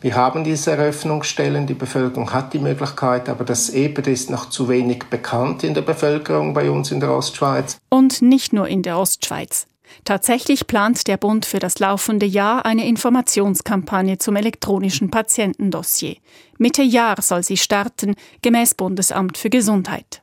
[0.05, 4.69] Wir haben diese Eröffnungsstellen, die Bevölkerung hat die Möglichkeit, aber das EPD ist noch zu
[4.69, 7.79] wenig bekannt in der Bevölkerung bei uns in der Ostschweiz.
[7.89, 9.67] Und nicht nur in der Ostschweiz.
[10.05, 16.17] Tatsächlich plant der Bund für das laufende Jahr eine Informationskampagne zum elektronischen Patientendossier.
[16.59, 20.21] Mitte Jahr soll sie starten, gemäß Bundesamt für Gesundheit.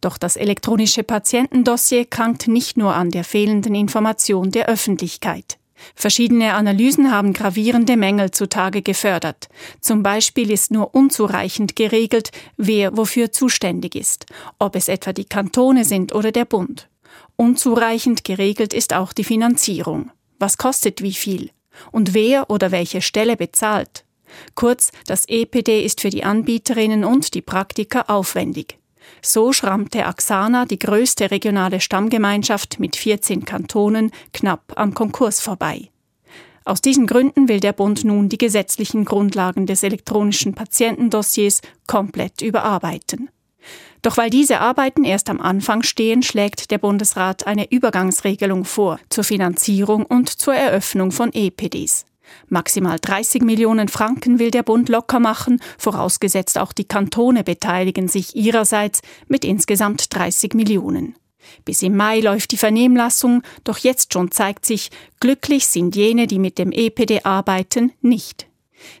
[0.00, 5.59] Doch das elektronische Patientendossier krankt nicht nur an der fehlenden Information der Öffentlichkeit.
[5.94, 9.48] Verschiedene Analysen haben gravierende Mängel zutage gefördert.
[9.80, 14.26] Zum Beispiel ist nur unzureichend geregelt, wer wofür zuständig ist,
[14.58, 16.88] ob es etwa die Kantone sind oder der Bund.
[17.36, 20.10] Unzureichend geregelt ist auch die Finanzierung.
[20.38, 21.50] Was kostet wie viel?
[21.92, 24.04] Und wer oder welche Stelle bezahlt?
[24.54, 28.79] Kurz, das EPD ist für die Anbieterinnen und die Praktiker aufwendig.
[29.22, 35.90] So schrammte Axana, die größte regionale Stammgemeinschaft mit 14 Kantonen, knapp am Konkurs vorbei.
[36.64, 43.30] Aus diesen Gründen will der Bund nun die gesetzlichen Grundlagen des elektronischen Patientendossiers komplett überarbeiten.
[44.02, 49.24] Doch weil diese Arbeiten erst am Anfang stehen, schlägt der Bundesrat eine Übergangsregelung vor zur
[49.24, 52.06] Finanzierung und zur Eröffnung von EPDs.
[52.48, 58.36] Maximal 30 Millionen Franken will der Bund locker machen, vorausgesetzt auch die Kantone beteiligen sich
[58.36, 61.16] ihrerseits mit insgesamt 30 Millionen.
[61.64, 64.90] Bis im Mai läuft die Vernehmlassung, doch jetzt schon zeigt sich,
[65.20, 68.46] glücklich sind jene, die mit dem EPD arbeiten, nicht.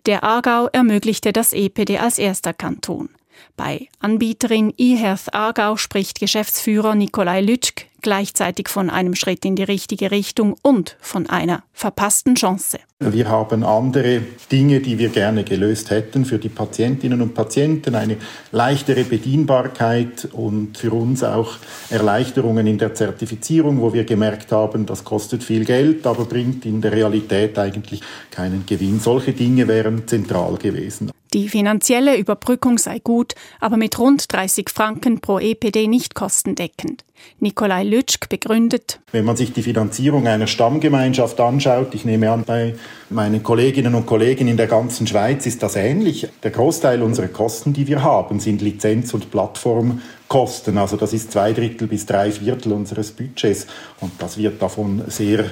[0.06, 3.10] Der Aargau ermöglichte das EPD als erster Kanton.
[3.56, 10.10] Bei Anbieterin eHealth Aargau spricht Geschäftsführer Nikolai Lütschk gleichzeitig von einem Schritt in die richtige
[10.10, 12.78] Richtung und von einer verpassten Chance.
[12.98, 14.20] Wir haben andere
[14.52, 18.18] Dinge, die wir gerne gelöst hätten für die Patientinnen und Patienten, eine
[18.52, 21.56] leichtere Bedienbarkeit und für uns auch
[21.88, 26.82] Erleichterungen in der Zertifizierung, wo wir gemerkt haben, das kostet viel Geld, aber bringt in
[26.82, 29.00] der Realität eigentlich keinen Gewinn.
[29.00, 31.10] Solche Dinge wären zentral gewesen.
[31.32, 37.04] Die finanzielle Überbrückung sei gut, aber mit rund 30 Franken pro EPD nicht kostendeckend.
[37.38, 39.00] Nikolai Lütschk begründet.
[39.12, 42.74] Wenn man sich die Finanzierung einer Stammgemeinschaft anschaut, ich nehme an, bei
[43.08, 46.28] meinen Kolleginnen und Kollegen in der ganzen Schweiz ist das ähnlich.
[46.42, 50.78] Der Großteil unserer Kosten, die wir haben, sind Lizenz- und Plattformkosten.
[50.78, 53.66] Also das ist zwei Drittel bis drei Viertel unseres Budgets
[54.00, 55.44] und das wird davon sehr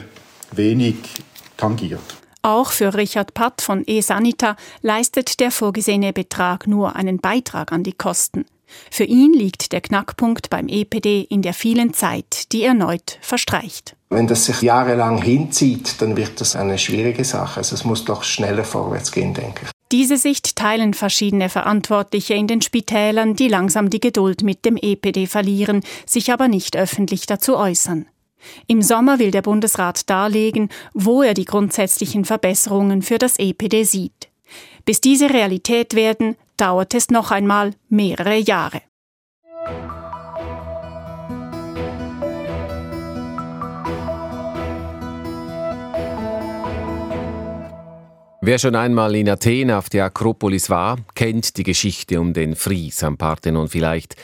[0.52, 0.96] wenig
[1.56, 2.00] tangiert.
[2.42, 7.92] Auch für Richard Patt von eSanita leistet der vorgesehene Betrag nur einen Beitrag an die
[7.92, 8.46] Kosten.
[8.90, 13.96] Für ihn liegt der Knackpunkt beim EPD in der vielen Zeit, die erneut verstreicht.
[14.10, 17.58] Wenn das sich jahrelang hinzieht, dann wird das eine schwierige Sache.
[17.58, 19.70] Also es muss doch schneller vorwärts gehen, denke ich.
[19.92, 25.26] Diese Sicht teilen verschiedene Verantwortliche in den Spitälern, die langsam die Geduld mit dem EPD
[25.26, 28.06] verlieren, sich aber nicht öffentlich dazu äußern.
[28.66, 34.28] Im Sommer will der Bundesrat darlegen, wo er die grundsätzlichen Verbesserungen für das EPD sieht.
[34.84, 38.82] Bis diese Realität werden, dauert es noch einmal mehrere Jahre.
[48.40, 53.02] Wer schon einmal in Athen auf der Akropolis war, kennt die Geschichte um den Fries
[53.02, 54.16] am Parthenon vielleicht.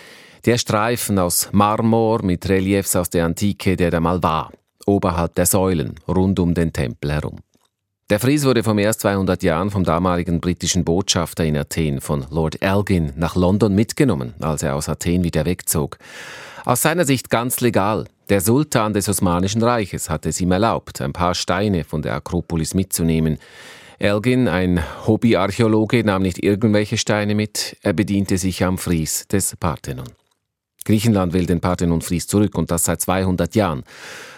[0.47, 4.51] Der Streifen aus Marmor mit Reliefs aus der Antike, der da mal war,
[4.87, 7.41] oberhalb der Säulen, rund um den Tempel herum.
[8.15, 12.25] Der Fries wurde vor mehr als 200 Jahren vom damaligen britischen Botschafter in Athen von
[12.31, 15.99] Lord Elgin nach London mitgenommen, als er aus Athen wieder wegzog.
[16.65, 18.05] Aus seiner Sicht ganz legal.
[18.29, 22.73] Der Sultan des Osmanischen Reiches hatte es ihm erlaubt, ein paar Steine von der Akropolis
[22.73, 23.39] mitzunehmen.
[23.99, 30.07] Elgin, ein Hobbyarchäologe, nahm nicht irgendwelche Steine mit, er bediente sich am Fries des Parthenon.
[30.85, 33.85] Griechenland will den Parthenon-Fries zurück und das seit 200 Jahren.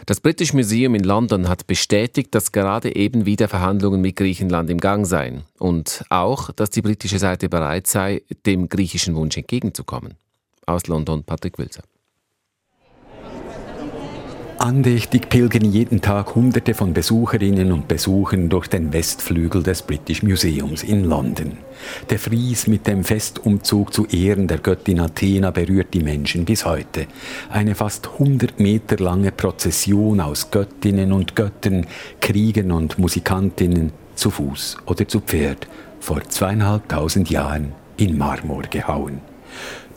[0.06, 4.78] Das British Museum in London hat bestätigt, dass gerade eben wieder Verhandlungen mit Griechenland im
[4.78, 10.14] Gang seien und auch, dass die britische Seite bereit sei, dem griechischen Wunsch entgegenzukommen.
[10.66, 11.82] Aus London Patrick Wilser.
[14.58, 20.82] Andächtig pilgern jeden Tag Hunderte von Besucherinnen und Besuchern durch den Westflügel des British Museums
[20.82, 21.58] in London.
[22.08, 27.06] Der Fries mit dem Festumzug zu Ehren der Göttin Athena berührt die Menschen bis heute.
[27.50, 31.86] Eine fast 100 Meter lange Prozession aus Göttinnen und Göttern,
[32.20, 35.68] Kriegern und Musikantinnen, zu Fuß oder zu Pferd,
[36.00, 39.20] vor zweieinhalbtausend Jahren in Marmor gehauen.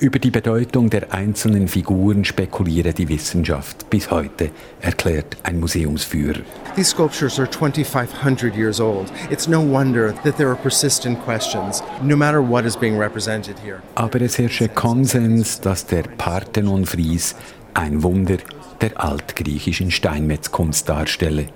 [0.01, 6.39] Über die Bedeutung der einzelnen Figuren spekuliere die Wissenschaft bis heute, erklärt ein Museumsführer.
[6.77, 9.11] These sculptures are 2500 years old.
[9.29, 13.81] It's no wonder that there are persistent questions, no matter what is being represented here.
[13.95, 17.35] Aber es herrsche Konsens, dass der Parthenon-Fries
[17.73, 18.37] ein Wunder
[18.79, 21.47] der altgriechischen Steinmetzkunst darstelle.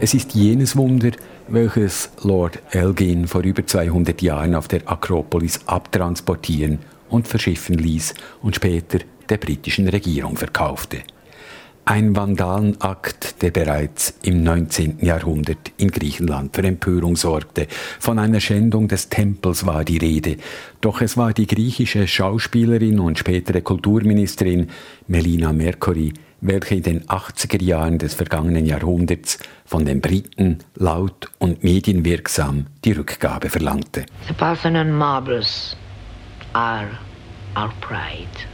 [0.00, 1.10] Es ist jenes Wunder,
[1.48, 6.78] welches Lord Elgin vor über 200 Jahren auf der Akropolis abtransportieren
[7.08, 8.98] und verschiffen ließ und später
[9.28, 11.02] der britischen Regierung verkaufte.
[11.86, 15.00] Ein Vandalenakt, der bereits im 19.
[15.04, 17.66] Jahrhundert in Griechenland für Empörung sorgte.
[18.00, 20.38] Von einer Schändung des Tempels war die Rede.
[20.80, 24.68] Doch es war die griechische Schauspielerin und spätere Kulturministerin
[25.08, 31.64] Melina Mercury, welche in den 80er Jahren des vergangenen Jahrhunderts von den Briten laut und
[31.64, 34.06] medienwirksam die Rückgabe verlangte.
[34.26, 35.76] The Parthenon marbles
[36.54, 36.90] are
[37.56, 38.46] our pride.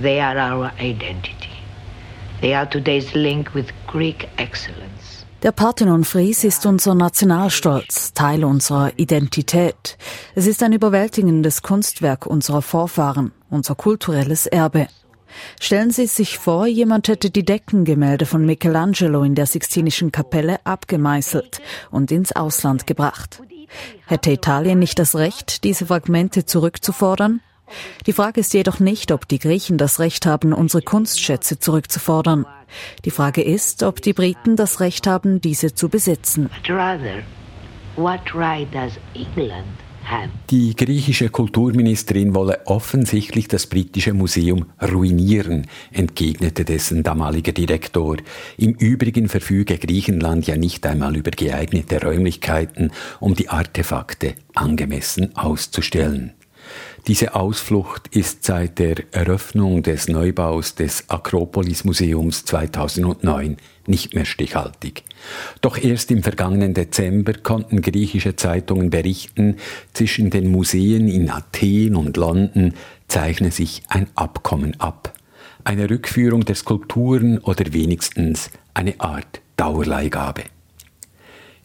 [0.00, 1.50] They are our identity.
[2.40, 5.24] They are today's link with Greek excellence.
[5.42, 9.98] Der Parthenon-Fries ist unser Nationalstolz, Teil unserer Identität.
[10.36, 14.86] Es ist ein überwältigendes Kunstwerk unserer Vorfahren, unser kulturelles Erbe.
[15.60, 21.60] Stellen Sie sich vor, jemand hätte die Deckengemälde von Michelangelo in der Sixtinischen Kapelle abgemeißelt
[21.90, 23.42] und ins Ausland gebracht.
[24.06, 27.40] Hätte Italien nicht das Recht, diese Fragmente zurückzufordern?
[28.06, 32.46] Die Frage ist jedoch nicht, ob die Griechen das Recht haben, unsere Kunstschätze zurückzufordern.
[33.04, 36.50] Die Frage ist, ob die Briten das Recht haben, diese zu besitzen.
[36.50, 37.22] But rather,
[37.96, 39.81] what right does England
[40.50, 48.18] die griechische Kulturministerin wolle offensichtlich das britische Museum ruinieren, entgegnete dessen damaliger Direktor.
[48.58, 56.34] Im Übrigen verfüge Griechenland ja nicht einmal über geeignete Räumlichkeiten, um die Artefakte angemessen auszustellen.
[57.08, 63.56] Diese Ausflucht ist seit der Eröffnung des Neubaus des Akropolis Museums 2009
[63.86, 65.02] nicht mehr stichhaltig.
[65.60, 69.56] Doch erst im vergangenen Dezember konnten griechische Zeitungen berichten,
[69.92, 72.74] zwischen den Museen in Athen und London
[73.08, 75.12] zeichne sich ein Abkommen ab.
[75.64, 80.44] Eine Rückführung der Skulpturen oder wenigstens eine Art Dauerleihgabe.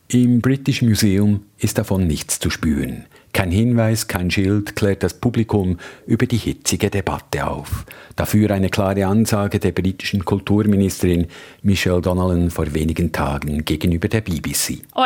[0.09, 3.05] Im British Museum ist davon nichts zu spüren.
[3.38, 5.77] Kein Hinweis, kein Schild klärt das Publikum
[6.07, 7.85] über die hitzige Debatte auf.
[8.15, 11.27] Dafür eine klare Ansage der britischen Kulturministerin
[11.61, 14.79] Michelle Donnellan vor wenigen Tagen gegenüber der BBC.
[14.95, 15.05] Oh,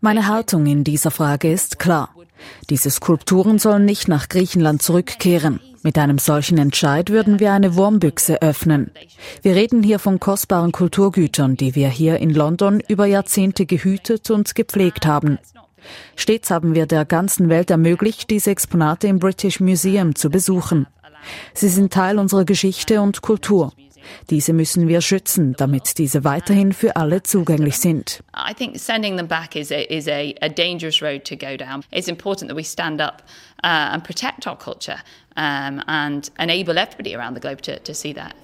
[0.00, 2.12] Meine Haltung in dieser Frage ist klar.
[2.68, 5.60] Diese Skulpturen sollen nicht nach Griechenland zurückkehren.
[5.82, 8.90] Mit einem solchen Entscheid würden wir eine Wurmbüchse öffnen.
[9.42, 14.54] Wir reden hier von kostbaren Kulturgütern, die wir hier in London über Jahrzehnte gehütet und
[14.54, 15.38] gepflegt haben.
[16.16, 20.86] Stets haben wir der ganzen Welt ermöglicht, diese Exponate im British Museum zu besuchen.
[21.54, 23.72] Sie sind Teil unserer Geschichte und Kultur.
[24.30, 28.22] Diese müssen wir schützen, damit diese weiterhin für alle zugänglich sind.
[28.34, 31.84] I think sending them back is a, is a, a dangerous road to go down.
[31.90, 33.22] It's important that we stand up
[33.62, 34.02] uh, and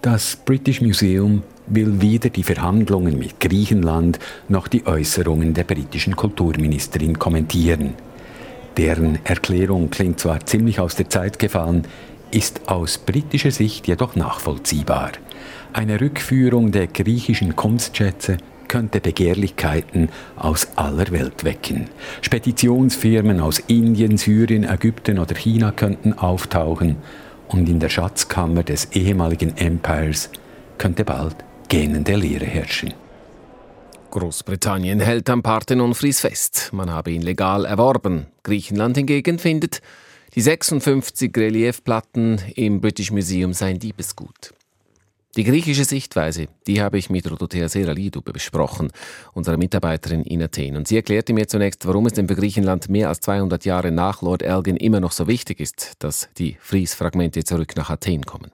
[0.02, 7.18] Das British Museum will weder die Verhandlungen mit Griechenland noch die Äußerungen der britischen Kulturministerin
[7.18, 7.94] kommentieren.
[8.76, 11.84] Deren Erklärung klingt zwar ziemlich aus der Zeit gefallen,
[12.30, 15.12] ist aus britischer Sicht jedoch nachvollziehbar.
[15.72, 18.36] Eine Rückführung der griechischen Kunstschätze
[18.74, 21.90] könnte Begehrlichkeiten aus aller Welt wecken.
[22.22, 26.96] Speditionsfirmen aus Indien, Syrien, Ägypten oder China könnten auftauchen
[27.46, 30.28] und in der Schatzkammer des ehemaligen Empires
[30.76, 31.36] könnte bald
[31.68, 32.94] gähnende Leere herrschen.
[34.10, 36.70] Großbritannien hält am Parthenon-Fries fest.
[36.72, 38.26] Man habe ihn legal erworben.
[38.42, 39.82] Griechenland hingegen findet,
[40.34, 44.52] die 56 Reliefplatten im British Museum seien Diebesgut.
[45.36, 48.92] Die griechische Sichtweise, die habe ich mit Rodothea Seralidou besprochen,
[49.32, 50.76] unserer Mitarbeiterin in Athen.
[50.76, 54.22] Und sie erklärte mir zunächst, warum es denn für Griechenland mehr als 200 Jahre nach
[54.22, 58.53] Lord Elgin immer noch so wichtig ist, dass die Fries-Fragmente zurück nach Athen kommen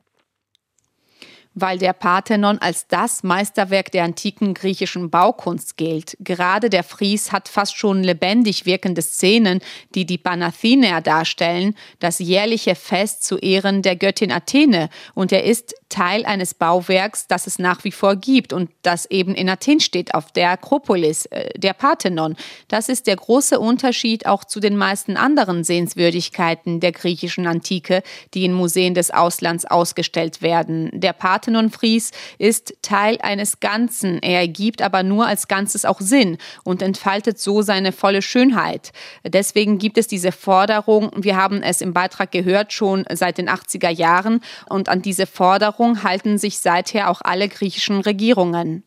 [1.54, 6.16] weil der Parthenon als das Meisterwerk der antiken griechischen Baukunst gilt.
[6.20, 9.60] Gerade der Fries hat fast schon lebendig wirkende Szenen,
[9.94, 14.88] die die Panathenäer darstellen, das jährliche Fest zu Ehren der Göttin Athene.
[15.14, 19.34] Und er ist Teil eines Bauwerks, das es nach wie vor gibt und das eben
[19.34, 22.36] in Athen steht, auf der Akropolis, äh, der Parthenon.
[22.68, 28.02] Das ist der große Unterschied auch zu den meisten anderen Sehenswürdigkeiten der griechischen Antike,
[28.34, 30.90] die in Museen des Auslands ausgestellt werden.
[30.92, 34.22] Der Parthenon Parthenonfries ist Teil eines Ganzen.
[34.22, 38.92] Er ergibt aber nur als Ganzes auch Sinn und entfaltet so seine volle Schönheit.
[39.24, 43.88] Deswegen gibt es diese Forderung, wir haben es im Beitrag gehört, schon seit den 80er
[43.88, 48.84] Jahren und an diese Forderung halten sich seither auch alle griechischen Regierungen.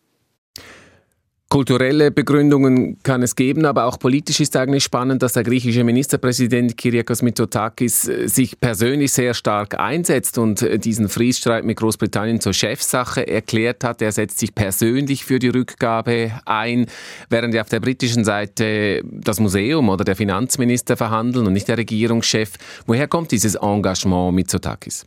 [1.53, 6.75] Kulturelle Begründungen kann es geben, aber auch politisch ist eigentlich spannend, dass der griechische Ministerpräsident
[6.75, 12.53] Kyriakos Mitsotakis äh, sich persönlich sehr stark einsetzt und äh, diesen Friedensstreit mit Großbritannien zur
[12.53, 14.01] Chefsache erklärt hat.
[14.01, 16.87] Er setzt sich persönlich für die Rückgabe ein,
[17.29, 21.77] während ja auf der britischen Seite das Museum oder der Finanzminister verhandeln und nicht der
[21.77, 22.53] Regierungschef.
[22.87, 25.05] Woher kommt dieses Engagement Mitsotakis?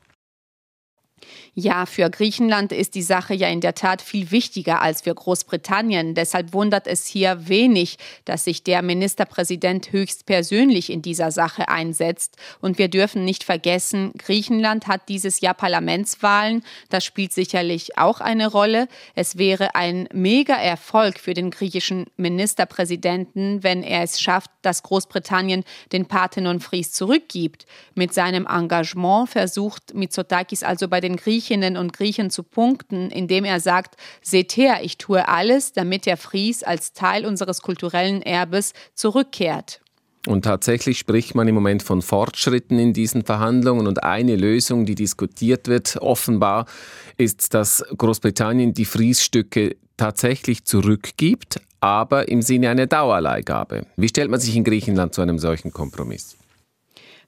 [1.59, 6.15] Ja, für Griechenland ist die Sache ja in der Tat viel wichtiger als für Großbritannien.
[6.15, 7.97] Deshalb wundert es hier wenig,
[8.27, 12.37] dass sich der Ministerpräsident höchstpersönlich in dieser Sache einsetzt.
[12.61, 16.63] Und wir dürfen nicht vergessen, Griechenland hat dieses Jahr Parlamentswahlen.
[16.91, 18.87] Das spielt sicherlich auch eine Rolle.
[19.15, 25.65] Es wäre ein mega Erfolg für den griechischen Ministerpräsidenten, wenn er es schafft, dass Großbritannien
[25.91, 27.65] den Parthenon Fries zurückgibt.
[27.95, 33.45] Mit seinem Engagement versucht Mitsotakis also bei den Griechen Griechinnen und Griechen zu punkten, indem
[33.45, 38.73] er sagt, seht her, ich tue alles, damit der Fries als Teil unseres kulturellen Erbes
[38.95, 39.81] zurückkehrt.
[40.27, 44.97] Und tatsächlich spricht man im Moment von Fortschritten in diesen Verhandlungen und eine Lösung, die
[44.97, 46.67] diskutiert wird, offenbar,
[47.17, 53.87] ist, dass Großbritannien die Friesstücke tatsächlich zurückgibt, aber im Sinne einer Dauerleihgabe.
[53.97, 56.37] Wie stellt man sich in Griechenland zu einem solchen Kompromiss?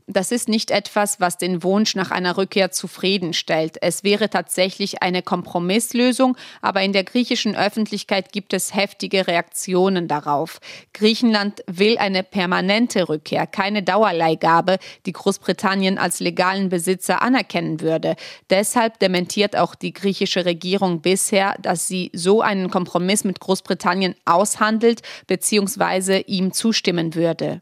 [0.08, 3.76] Das ist nicht etwas, was den Wunsch nach einer Rückkehr zufriedenstellt.
[3.82, 10.60] Es wäre tatsächlich eine Kompromisslösung, aber in der griechischen Öffentlichkeit gibt es heftige Reaktionen darauf.
[10.94, 18.16] Griechenland will eine permanente Rückkehr, keine Dauerleihgabe, die Großbritannien als legalen Besitzer anerkennen würde.
[18.48, 25.02] Deshalb dementiert auch die griechische Regierung bisher, dass sie so einen Kompromiss mit Großbritannien aushandelt
[25.26, 26.20] bzw.
[26.26, 27.60] ihm zustimmen würde.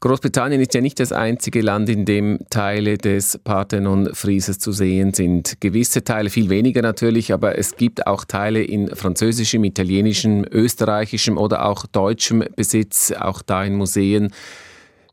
[0.00, 5.60] Großbritannien ist ja nicht das einzige Land, in dem Teile des Parthenon-Frieses zu sehen sind.
[5.60, 11.66] Gewisse Teile, viel weniger natürlich, aber es gibt auch Teile in französischem, italienischem, österreichischem oder
[11.66, 14.32] auch deutschem Besitz, auch da in Museen.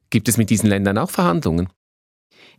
[0.09, 1.67] Gibt es mit diesen Ländern auch Verhandlungen?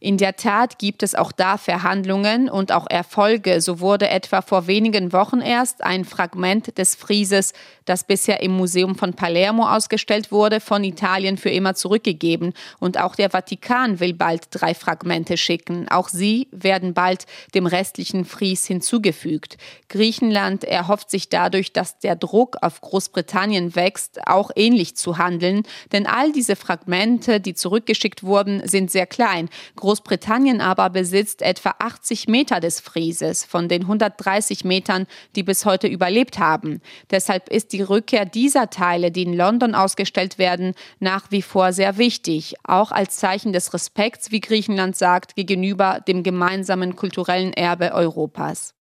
[0.00, 3.60] In der Tat gibt es auch da Verhandlungen und auch Erfolge.
[3.60, 7.52] So wurde etwa vor wenigen Wochen erst ein Fragment des Frieses,
[7.84, 12.52] das bisher im Museum von Palermo ausgestellt wurde, von Italien für immer zurückgegeben.
[12.78, 15.88] Und auch der Vatikan will bald drei Fragmente schicken.
[15.88, 17.26] Auch sie werden bald
[17.56, 19.56] dem restlichen Fries hinzugefügt.
[19.88, 25.64] Griechenland erhofft sich dadurch, dass der Druck auf Großbritannien wächst, auch ähnlich zu handeln.
[25.90, 29.48] Denn all diese Fragmente, die zurückgeschickt wurden, sind sehr klein.
[29.88, 35.86] Großbritannien aber besitzt etwa 80 Meter des Frieses von den 130 Metern, die bis heute
[35.86, 36.82] überlebt haben.
[37.10, 41.96] Deshalb ist die Rückkehr dieser Teile, die in London ausgestellt werden, nach wie vor sehr
[41.96, 48.74] wichtig, auch als Zeichen des Respekts, wie Griechenland sagt, gegenüber dem gemeinsamen kulturellen Erbe Europas.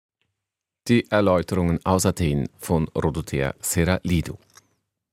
[0.89, 4.35] Die Erläuterungen aus Athen von Rodothea Seralidou.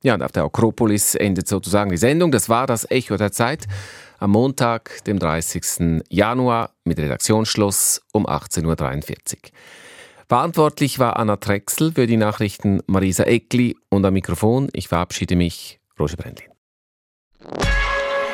[0.05, 2.31] Ja, und auf der Akropolis endet sozusagen die Sendung.
[2.31, 3.67] Das war das Echo der Zeit
[4.19, 6.03] am Montag, dem 30.
[6.11, 9.39] Januar mit Redaktionsschluss um 18.43 Uhr.
[10.29, 15.81] Verantwortlich war Anna Drechsel für die Nachrichten Marisa Eckli und am Mikrofon, ich verabschiede mich,
[15.99, 16.51] Roger Brendlin.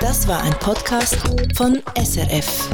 [0.01, 1.18] Das war ein Podcast
[1.55, 2.68] von SRF.